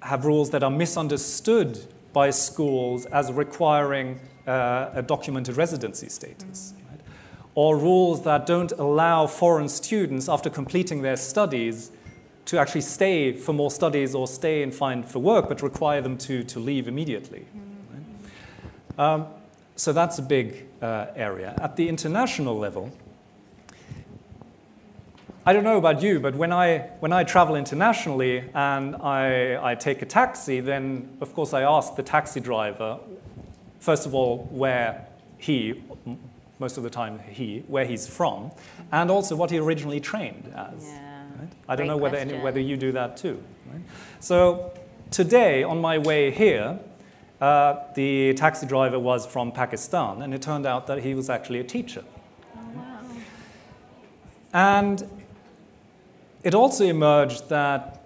[0.00, 1.78] have rules that are misunderstood
[2.12, 6.74] by schools as requiring uh, a documented residency status.
[7.54, 11.90] Or rules that don't allow foreign students, after completing their studies,
[12.46, 16.18] to actually stay for more studies or stay and find for work, but require them
[16.18, 17.40] to, to leave immediately.
[17.40, 18.98] Mm-hmm.
[18.98, 19.14] Right?
[19.14, 19.26] Um,
[19.76, 21.54] so that's a big uh, area.
[21.60, 22.90] At the international level,
[25.44, 29.74] I don't know about you, but when I, when I travel internationally and I, I
[29.74, 33.00] take a taxi, then of course I ask the taxi driver,
[33.80, 35.04] first of all, where
[35.38, 35.82] he,
[36.62, 38.50] most of the time he, where he's from,
[38.92, 40.84] and also what he originally trained as.
[40.84, 41.24] Yeah.
[41.38, 41.52] Right?
[41.68, 43.42] I don't Great know whether, any, whether you do that too.
[43.70, 43.82] Right?
[44.20, 44.72] So
[45.10, 46.78] today, on my way here,
[47.40, 51.58] uh, the taxi driver was from Pakistan, and it turned out that he was actually
[51.58, 52.04] a teacher.
[52.56, 53.00] Oh, wow.
[54.52, 55.02] And
[56.44, 58.01] it also emerged that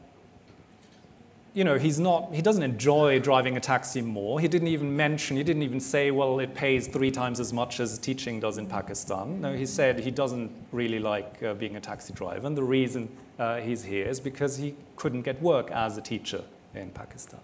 [1.56, 4.38] you know, he's not, he doesn't enjoy driving a taxi more.
[4.38, 7.80] He didn't even mention, he didn't even say, well, it pays three times as much
[7.80, 9.40] as teaching does in Pakistan.
[9.40, 12.46] No, he said he doesn't really like uh, being a taxi driver.
[12.46, 16.44] And the reason uh, he's here is because he couldn't get work as a teacher
[16.74, 17.40] in Pakistan.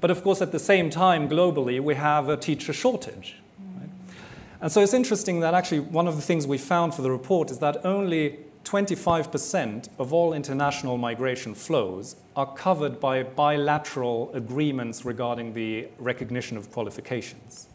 [0.00, 3.36] But of course, at the same time, globally, we have a teacher shortage.
[3.76, 3.90] Right?
[4.62, 7.50] And so it's interesting that actually one of the things we found for the report
[7.50, 15.54] is that only 25% of all international migration flows are covered by bilateral agreements regarding
[15.54, 17.68] the recognition of qualifications.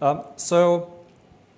[0.00, 0.94] Um, so,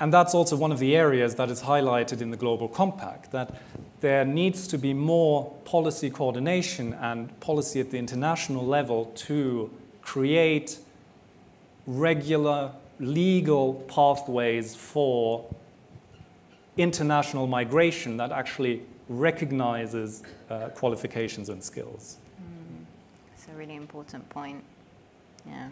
[0.01, 3.61] and that's also one of the areas that is highlighted in the Global Compact, that
[4.01, 9.71] there needs to be more policy coordination and policy at the international level to
[10.01, 10.79] create
[11.87, 15.45] regular legal pathways for
[16.81, 22.16] international migration that actually recognizes uh, qualifications and skills.
[22.41, 22.85] Mm.
[23.31, 24.62] That's a really important point.
[25.47, 25.68] Yeah.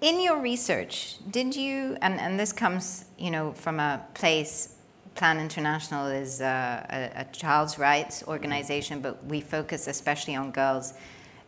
[0.00, 4.74] In your research, did you, and, and this comes, you know, from a place,
[5.14, 10.92] Plan International is a, a, a child's rights organization, but we focus especially on girls.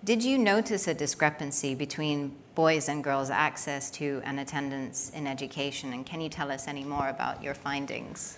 [0.04, 5.92] Did you notice a discrepancy between boys and girls' access to and attendance in education?
[5.92, 8.36] And can you tell us any more about your findings?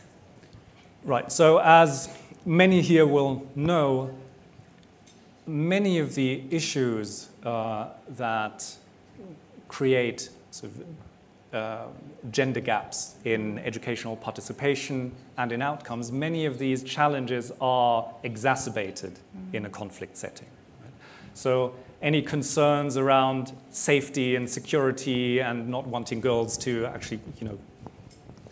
[1.05, 1.33] Right.
[1.33, 2.15] So, as
[2.45, 4.15] many here will know,
[5.47, 8.77] many of the issues uh, that
[9.69, 11.87] create sort of, uh,
[12.31, 19.57] gender gaps in educational participation and in outcomes, many of these challenges are exacerbated mm-hmm.
[19.57, 20.49] in a conflict setting.
[21.35, 27.59] So any concerns around safety and security and not wanting girls to actually, you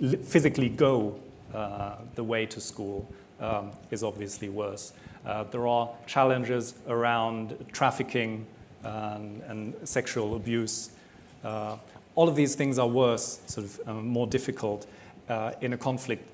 [0.01, 1.19] know, physically go
[1.55, 3.09] uh, the way to school
[3.41, 4.93] um, is obviously worse.
[5.27, 8.47] Uh, there are challenges around trafficking
[8.83, 10.91] and, and sexual abuse.
[11.45, 11.77] Uh,
[12.15, 14.87] all of these things are worse, sort of um, more difficult
[15.29, 16.29] uh, in a conflict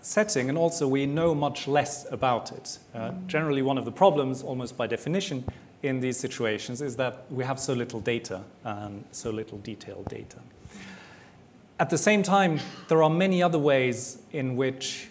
[0.00, 2.78] setting, and also we know much less about it.
[2.94, 5.44] Uh, generally, one of the problems, almost by definition,
[5.82, 10.38] in these situations is that we have so little data and so little detailed data.
[11.78, 15.08] At the same time, there are many other ways in which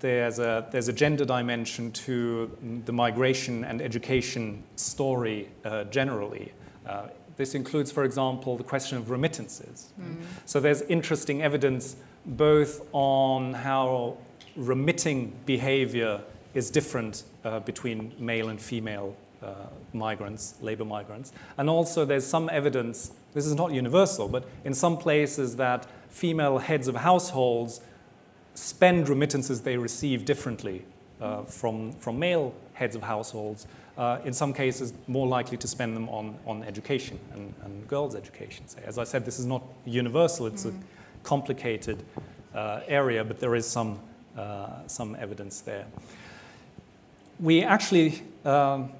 [0.00, 6.52] there's a, there's a gender dimension to the migration and education story uh, generally.
[6.86, 9.92] Uh, this includes, for example, the question of remittances.
[10.00, 10.16] Mm.
[10.44, 11.96] So there's interesting evidence
[12.26, 14.18] both on how
[14.56, 16.20] remitting behavior
[16.54, 19.54] is different uh, between male and female uh,
[19.92, 21.32] migrants, labor migrants.
[21.56, 26.58] And also, there's some evidence, this is not universal, but in some places that female
[26.58, 27.80] heads of households
[28.54, 30.84] spend remittances they receive differently
[31.20, 33.66] uh, from, from male heads of households,
[33.96, 38.14] uh, in some cases more likely to spend them on, on education and, and girls'
[38.14, 38.64] education.
[38.84, 40.70] As I said, this is not universal, it's mm.
[40.70, 40.74] a
[41.24, 42.04] complicated
[42.54, 43.98] uh, area, but there is some,
[44.36, 45.86] uh, some evidence there.
[47.40, 48.90] We actually, um,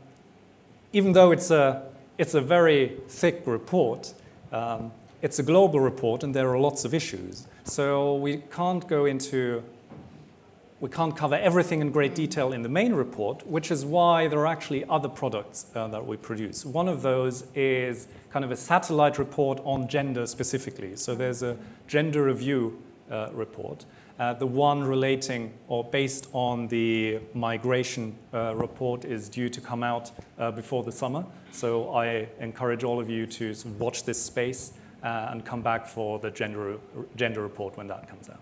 [0.93, 1.82] even though it's a,
[2.16, 4.14] it's a very thick report,
[4.53, 7.47] um, it's a global report and there are lots of issues.
[7.64, 9.62] So we can't go into
[10.80, 14.39] we can't cover everything in great detail in the main report, which is why there
[14.39, 16.64] are actually other products uh, that we produce.
[16.64, 20.95] One of those is kind of a satellite report on gender specifically.
[20.95, 21.57] So there's a
[21.89, 22.80] gender review
[23.11, 23.86] uh, report.
[24.19, 29.85] Uh, the one relating or based on the migration uh, report is due to come
[29.85, 31.25] out uh, before the summer.
[31.53, 34.73] So I encourage all of you to sort of watch this space
[35.05, 36.79] uh, and come back for the gender,
[37.14, 38.41] gender report when that comes out.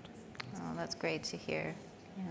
[0.56, 1.74] Oh, that's great to hear.
[2.16, 2.24] Yeah.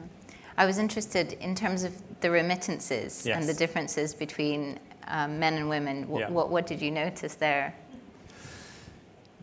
[0.58, 3.38] I was interested in terms of the remittances yes.
[3.38, 6.02] and the differences between um, men and women.
[6.02, 6.32] W- yeah.
[6.32, 7.76] what, what did you notice there?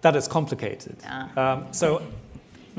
[0.01, 0.97] That is complicated.
[1.07, 1.53] Ah.
[1.53, 2.03] Um, so,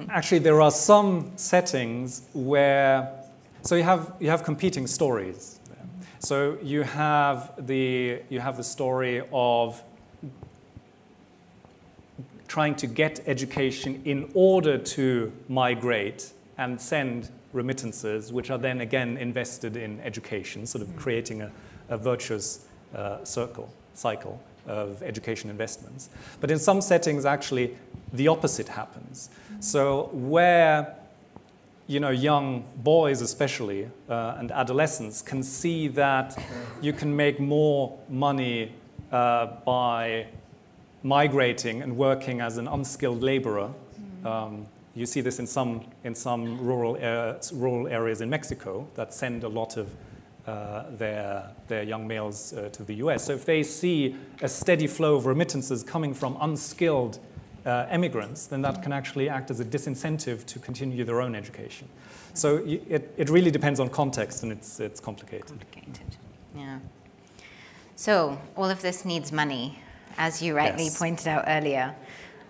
[0.09, 3.11] actually, there are some settings where,
[3.61, 5.59] so you have, you have competing stories.
[6.19, 9.83] So you have the, you have the story of
[12.47, 19.17] trying to get education in order to migrate and send remittances, which are then again
[19.17, 21.51] invested in education, sort of creating a,
[21.89, 26.09] a virtuous uh, circle, cycle of education investments.
[26.39, 27.75] But in some settings, actually,
[28.11, 29.29] the opposite happens.
[29.59, 30.95] So where
[31.87, 36.41] you know, young boys especially uh, and adolescents can see that
[36.81, 38.71] you can make more money
[39.11, 40.27] uh, by
[41.03, 44.25] migrating and working as an unskilled laborer mm.
[44.25, 49.13] um, you see this in some, in some rural, uh, rural areas in Mexico that
[49.13, 49.89] send a lot of
[50.47, 53.25] uh, their, their young males uh, to the US.
[53.25, 57.19] So if they see a steady flow of remittances coming from unskilled
[57.65, 61.87] uh, immigrants, then that can actually act as a disincentive to continue their own education.
[62.33, 65.47] So it, it really depends on context and it's, it's complicated.
[65.47, 66.17] Complicated,
[66.55, 66.79] yeah.
[67.95, 69.79] So all of this needs money,
[70.17, 70.97] as you rightly yes.
[70.97, 71.95] pointed out earlier.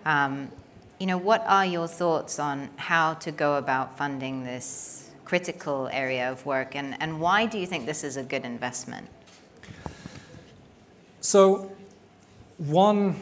[0.04, 0.50] Um,
[0.98, 5.03] you know, what are your thoughts on how to go about funding this
[5.34, 9.04] critical area of work, and, and why do you think this is a good investment?
[11.20, 11.72] So,
[12.58, 13.16] one,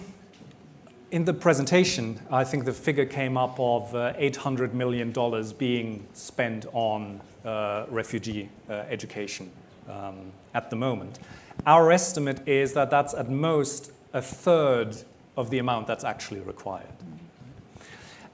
[1.11, 5.11] in the presentation, I think the figure came up of uh, $800 million
[5.57, 9.51] being spent on uh, refugee uh, education
[9.89, 11.19] um, at the moment.
[11.65, 14.95] Our estimate is that that's at most a third
[15.39, 16.99] of the amount that's actually required.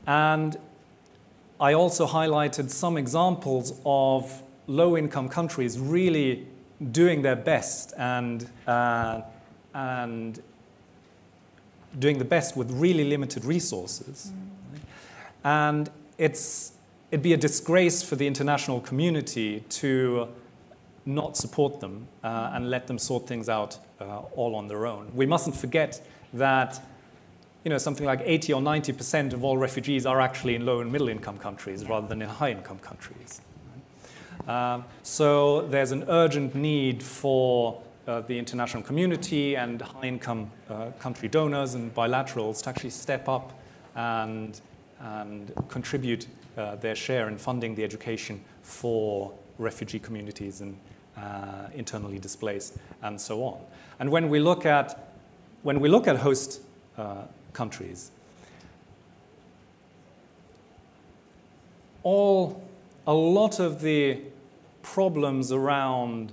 [0.08, 0.56] And
[1.60, 6.46] I also highlighted some examples of low income countries really
[6.92, 9.22] doing their best and, uh,
[9.74, 10.40] and
[11.98, 14.32] doing the best with really limited resources.
[14.32, 14.80] Mm.
[15.44, 16.72] And it's,
[17.10, 20.28] it'd be a disgrace for the international community to
[21.06, 25.10] not support them uh, and let them sort things out uh, all on their own.
[25.14, 26.00] We mustn't forget
[26.34, 26.80] that
[27.64, 30.90] you know, something like 80 or 90% of all refugees are actually in low and
[30.90, 33.40] middle income countries rather than in high income countries.
[34.46, 40.90] Um, so there's an urgent need for uh, the international community and high income uh,
[40.98, 43.52] country donors and bilaterals to actually step up
[43.94, 44.60] and,
[45.00, 50.78] and contribute uh, their share in funding the education for refugee communities and
[51.18, 53.58] uh, internally displaced and so on.
[54.00, 55.12] And when we look at,
[55.62, 56.62] when we look at host
[56.96, 57.24] uh,
[57.58, 58.12] countries.
[62.04, 62.62] All,
[63.04, 64.20] a lot of the
[64.82, 66.32] problems around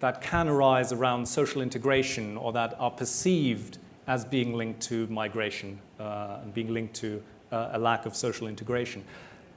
[0.00, 5.78] that can arise around social integration or that are perceived as being linked to migration
[6.00, 9.04] uh, and being linked to uh, a lack of social integration.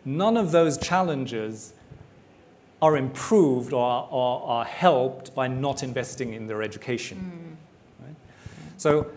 [0.06, 1.74] None of those challenges
[2.82, 7.18] are improved or, or are helped by not investing in their education.
[7.18, 8.06] Mm.
[8.06, 8.16] Right?
[8.78, 9.08] So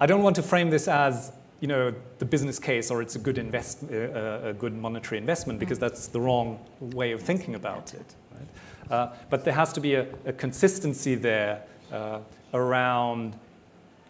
[0.00, 1.32] I don't want to frame this as
[1.62, 5.16] you know, the business case or it's a good, invest, uh, uh, a good monetary
[5.16, 5.82] investment because mm.
[5.82, 8.14] that's the wrong way of thinking about it.
[8.32, 8.92] Right?
[8.92, 12.18] Uh, but there has to be a, a consistency there uh,
[12.52, 13.38] around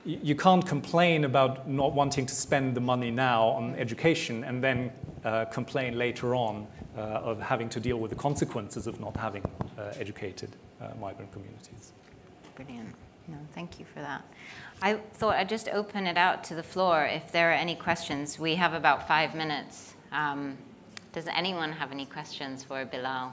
[0.05, 4.91] you can't complain about not wanting to spend the money now on education and then
[5.25, 9.45] uh, complain later on uh, of having to deal with the consequences of not having
[9.79, 10.51] uh, educated
[10.81, 11.93] uh, migrant communities.
[12.57, 12.93] Brilliant.
[13.29, 14.25] No, thank you for that.
[14.85, 18.39] I thought I'd just open it out to the floor if there are any questions.
[18.39, 19.95] We have about five minutes.
[20.11, 20.59] Um,
[21.13, 23.33] does anyone have any questions for Bilal?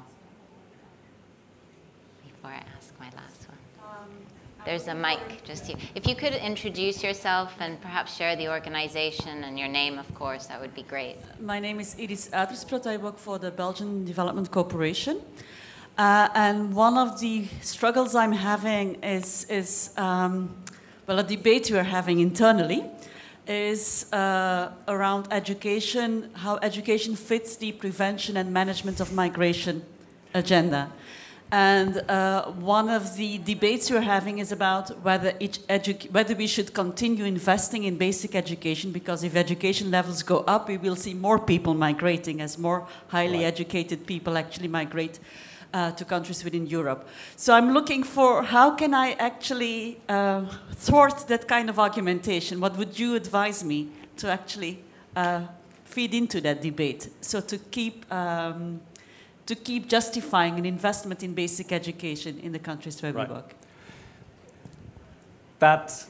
[2.41, 3.58] before I ask my last one?
[4.66, 5.78] There's a mic just here.
[5.95, 10.45] If you could introduce yourself and perhaps share the organization and your name, of course,
[10.47, 11.18] that would be great.
[11.41, 12.86] My name is Iris Adrisprot.
[12.88, 15.22] I work for the Belgian Development Cooperation.
[15.97, 20.56] Uh, and one of the struggles I'm having is, is um,
[21.10, 22.86] well, a debate we're having internally
[23.47, 29.82] is uh, around education, how education fits the prevention and management of migration
[30.36, 30.91] agenda.
[31.51, 35.34] And uh, one of the debates we're having is about whether,
[36.12, 40.78] whether we should continue investing in basic education, because if education levels go up, we
[40.78, 43.45] will see more people migrating as more highly right.
[43.45, 45.18] educated people actually migrate
[45.74, 47.08] uh, to countries within Europe.
[47.36, 50.46] So I'm looking for how can I actually uh,
[50.76, 52.60] thwart that kind of argumentation?
[52.60, 54.84] What would you advise me to actually
[55.16, 55.42] uh,
[55.86, 57.10] feed into that debate?
[57.22, 58.82] So to keep um,
[59.50, 63.28] to keep justifying an investment in basic education in the countries where right.
[63.28, 63.56] we work.
[65.58, 66.06] That,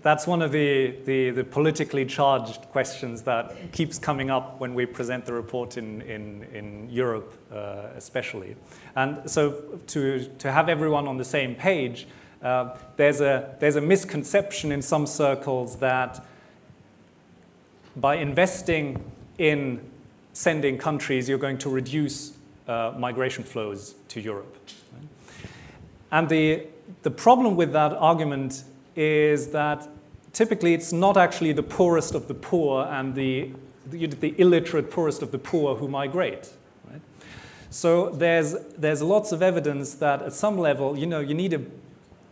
[0.00, 4.86] that's one of the, the, the, politically charged questions that keeps coming up when we
[4.86, 8.56] present the report in, in, in Europe, uh, especially.
[8.96, 12.06] And so, to, to have everyone on the same page,
[12.42, 16.24] uh, there's, a, there's a misconception in some circles that
[17.94, 19.04] by investing
[19.38, 19.80] in
[20.32, 22.32] sending countries, you're going to reduce
[22.66, 24.56] uh, migration flows to Europe.
[26.10, 26.66] And the,
[27.02, 28.64] the problem with that argument
[28.96, 29.88] is that
[30.32, 33.50] typically it's not actually the poorest of the poor and the,
[33.86, 36.50] the, the illiterate poorest of the poor who migrate.
[36.90, 37.00] Right?
[37.70, 41.62] So there's, there's lots of evidence that at some level, you know, you need a,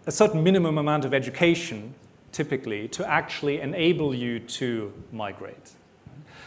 [0.06, 1.94] a certain minimum amount of education,
[2.32, 5.72] typically, to actually enable you to migrate.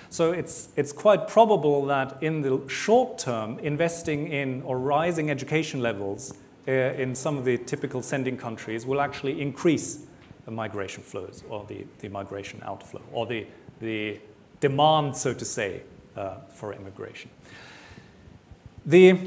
[0.10, 5.82] So it's, it's quite probable that in the short term, investing in or rising education
[5.82, 6.36] levels
[6.68, 10.06] in some of the typical sending countries will actually increase
[10.46, 13.46] the migration flows or the, the migration outflow or the,
[13.80, 14.20] the
[14.60, 15.82] demand, so to say,
[16.16, 17.30] uh, for immigration.
[18.86, 19.18] The,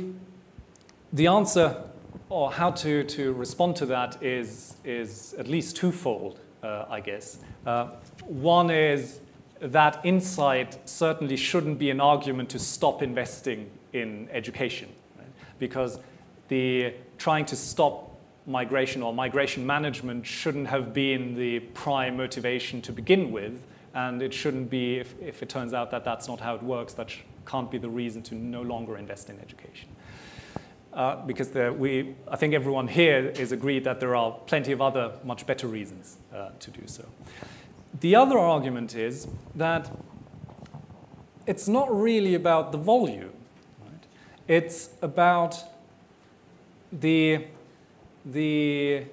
[1.13, 1.83] the answer
[2.29, 7.39] or how to, to respond to that is, is at least twofold, uh, I guess.
[7.65, 7.89] Uh,
[8.27, 9.21] one is
[9.61, 15.27] that insight certainly shouldn't be an argument to stop investing in education, right?
[15.59, 15.99] because
[16.49, 22.93] the trying to stop migration or migration management shouldn't have been the prime motivation to
[22.93, 26.55] begin with, and it shouldn't be, if, if it turns out that that's not how
[26.55, 27.11] it works, that
[27.47, 29.89] can't be the reason to no longer invest in education.
[30.93, 34.81] Uh, because there, we, I think everyone here is agreed that there are plenty of
[34.81, 37.05] other much better reasons uh, to do so.
[38.01, 39.91] The other argument is that
[41.47, 43.33] it's not really about the volume.
[43.83, 44.07] Right?
[44.49, 45.63] It's about
[46.93, 47.47] the,
[48.25, 49.05] the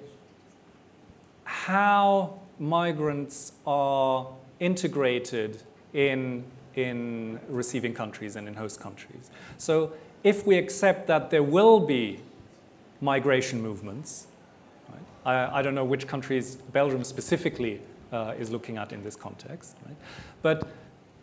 [1.44, 4.28] how migrants are
[4.60, 5.62] integrated
[5.92, 6.44] in,
[6.74, 9.30] in receiving countries and in host countries.
[9.58, 12.20] So if we accept that there will be
[13.00, 14.26] migration movements,
[14.88, 15.02] right?
[15.24, 17.80] I, I don't know which countries, Belgium specifically,
[18.12, 19.76] uh, is looking at in this context.
[19.86, 19.96] Right?
[20.42, 20.68] But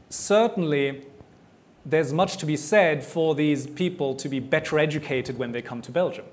[0.09, 1.05] certainly,
[1.85, 5.81] there's much to be said for these people to be better educated when they come
[5.81, 6.25] to Belgium.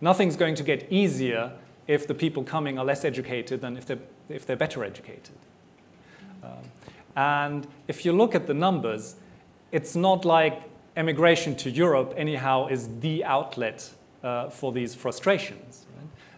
[0.00, 1.52] Nothing's going to get easier
[1.86, 5.36] if the people coming are less educated than if they're, if they're better educated.
[6.42, 6.50] Um,
[7.16, 9.16] and if you look at the numbers,
[9.72, 10.62] it's not like
[10.96, 13.90] emigration to Europe, anyhow, is the outlet
[14.22, 15.86] uh, for these frustrations.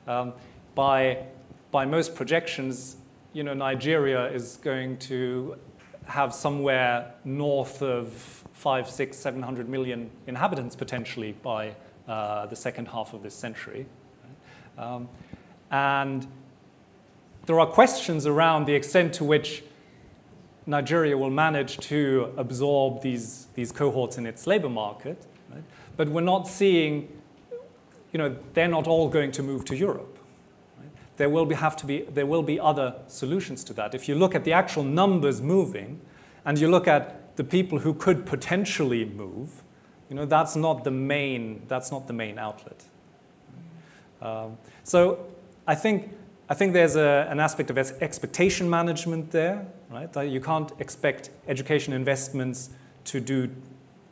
[0.06, 0.14] Right?
[0.14, 0.32] Um,
[0.74, 1.24] by
[1.70, 2.96] by most projections,
[3.32, 5.56] you know, Nigeria is going to
[6.06, 8.12] have somewhere north of
[8.52, 11.74] five, six, seven hundred million inhabitants potentially by
[12.08, 13.86] uh, the second half of this century.
[14.76, 15.08] Um,
[15.70, 16.26] and
[17.46, 19.62] there are questions around the extent to which
[20.66, 25.24] Nigeria will manage to absorb these, these cohorts in its labor market.
[25.50, 25.62] Right?
[25.96, 27.08] But we're not seeing,
[28.12, 30.18] you know, they're not all going to move to Europe
[31.18, 33.94] there will be, have to be, there will be other solutions to that.
[33.94, 36.00] If you look at the actual numbers moving,
[36.44, 39.62] and you look at the people who could potentially move,
[40.08, 42.82] you know, that's not the main, that's not the main outlet.
[44.22, 45.26] Um, so
[45.66, 46.10] I think,
[46.48, 50.28] I think there's a, an aspect of expectation management there, right?
[50.28, 52.70] You can't expect education investments
[53.04, 53.50] to do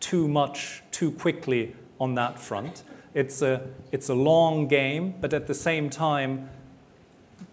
[0.01, 2.83] too much too quickly on that front.
[3.15, 6.51] It's a, it's a long game, but at the same time,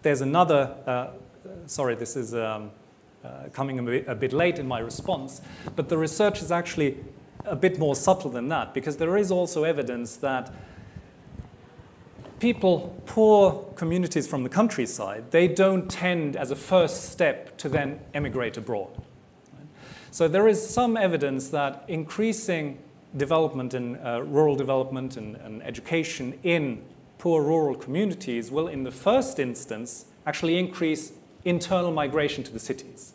[0.02, 1.06] there's another, uh,
[1.66, 2.70] sorry, this is um,
[3.24, 5.40] uh, coming a bit, a bit late in my response,
[5.74, 6.98] but the research is actually
[7.44, 10.52] a bit more subtle than that because there is also evidence that
[12.40, 17.98] people, poor communities from the countryside, they don't tend as a first step to then
[18.12, 18.90] emigrate abroad.
[20.10, 22.78] So there is some evidence that increasing
[23.16, 26.82] development in uh, rural development and, and, education in
[27.18, 31.12] poor rural communities will, in the first instance, actually increase
[31.44, 33.14] internal migration to the cities,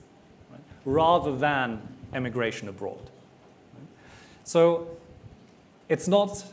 [0.52, 1.82] right, rather than
[2.14, 3.10] emigration abroad.
[4.50, 4.88] So
[5.90, 6.44] it's not,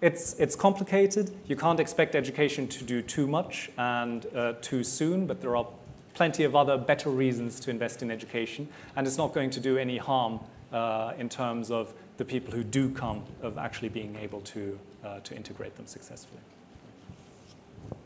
[0.00, 1.30] it's, it's complicated.
[1.46, 5.68] You can't expect education to do too much and uh, too soon, but there are
[6.14, 9.78] plenty of other better reasons to invest in education, and it's not going to do
[9.78, 10.40] any harm
[10.72, 15.20] uh, in terms of the people who do come of actually being able to, uh,
[15.20, 16.40] to integrate them successfully.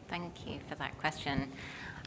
[0.08, 1.52] Thank you for that question.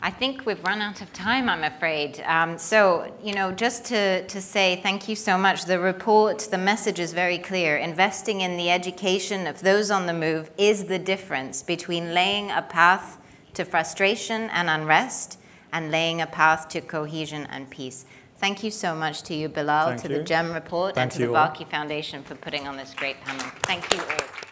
[0.03, 2.21] I think we've run out of time, I'm afraid.
[2.25, 5.65] Um, so, you know, just to, to say thank you so much.
[5.65, 7.77] The report, the message is very clear.
[7.77, 12.63] Investing in the education of those on the move is the difference between laying a
[12.63, 13.19] path
[13.53, 15.37] to frustration and unrest
[15.71, 18.05] and laying a path to cohesion and peace.
[18.37, 20.17] Thank you so much to you, Bilal, Thank to you.
[20.17, 21.33] the GEM report, Thank and to the.
[21.33, 23.45] Varkey Foundation for putting on this great panel.
[23.65, 24.50] Thank you all.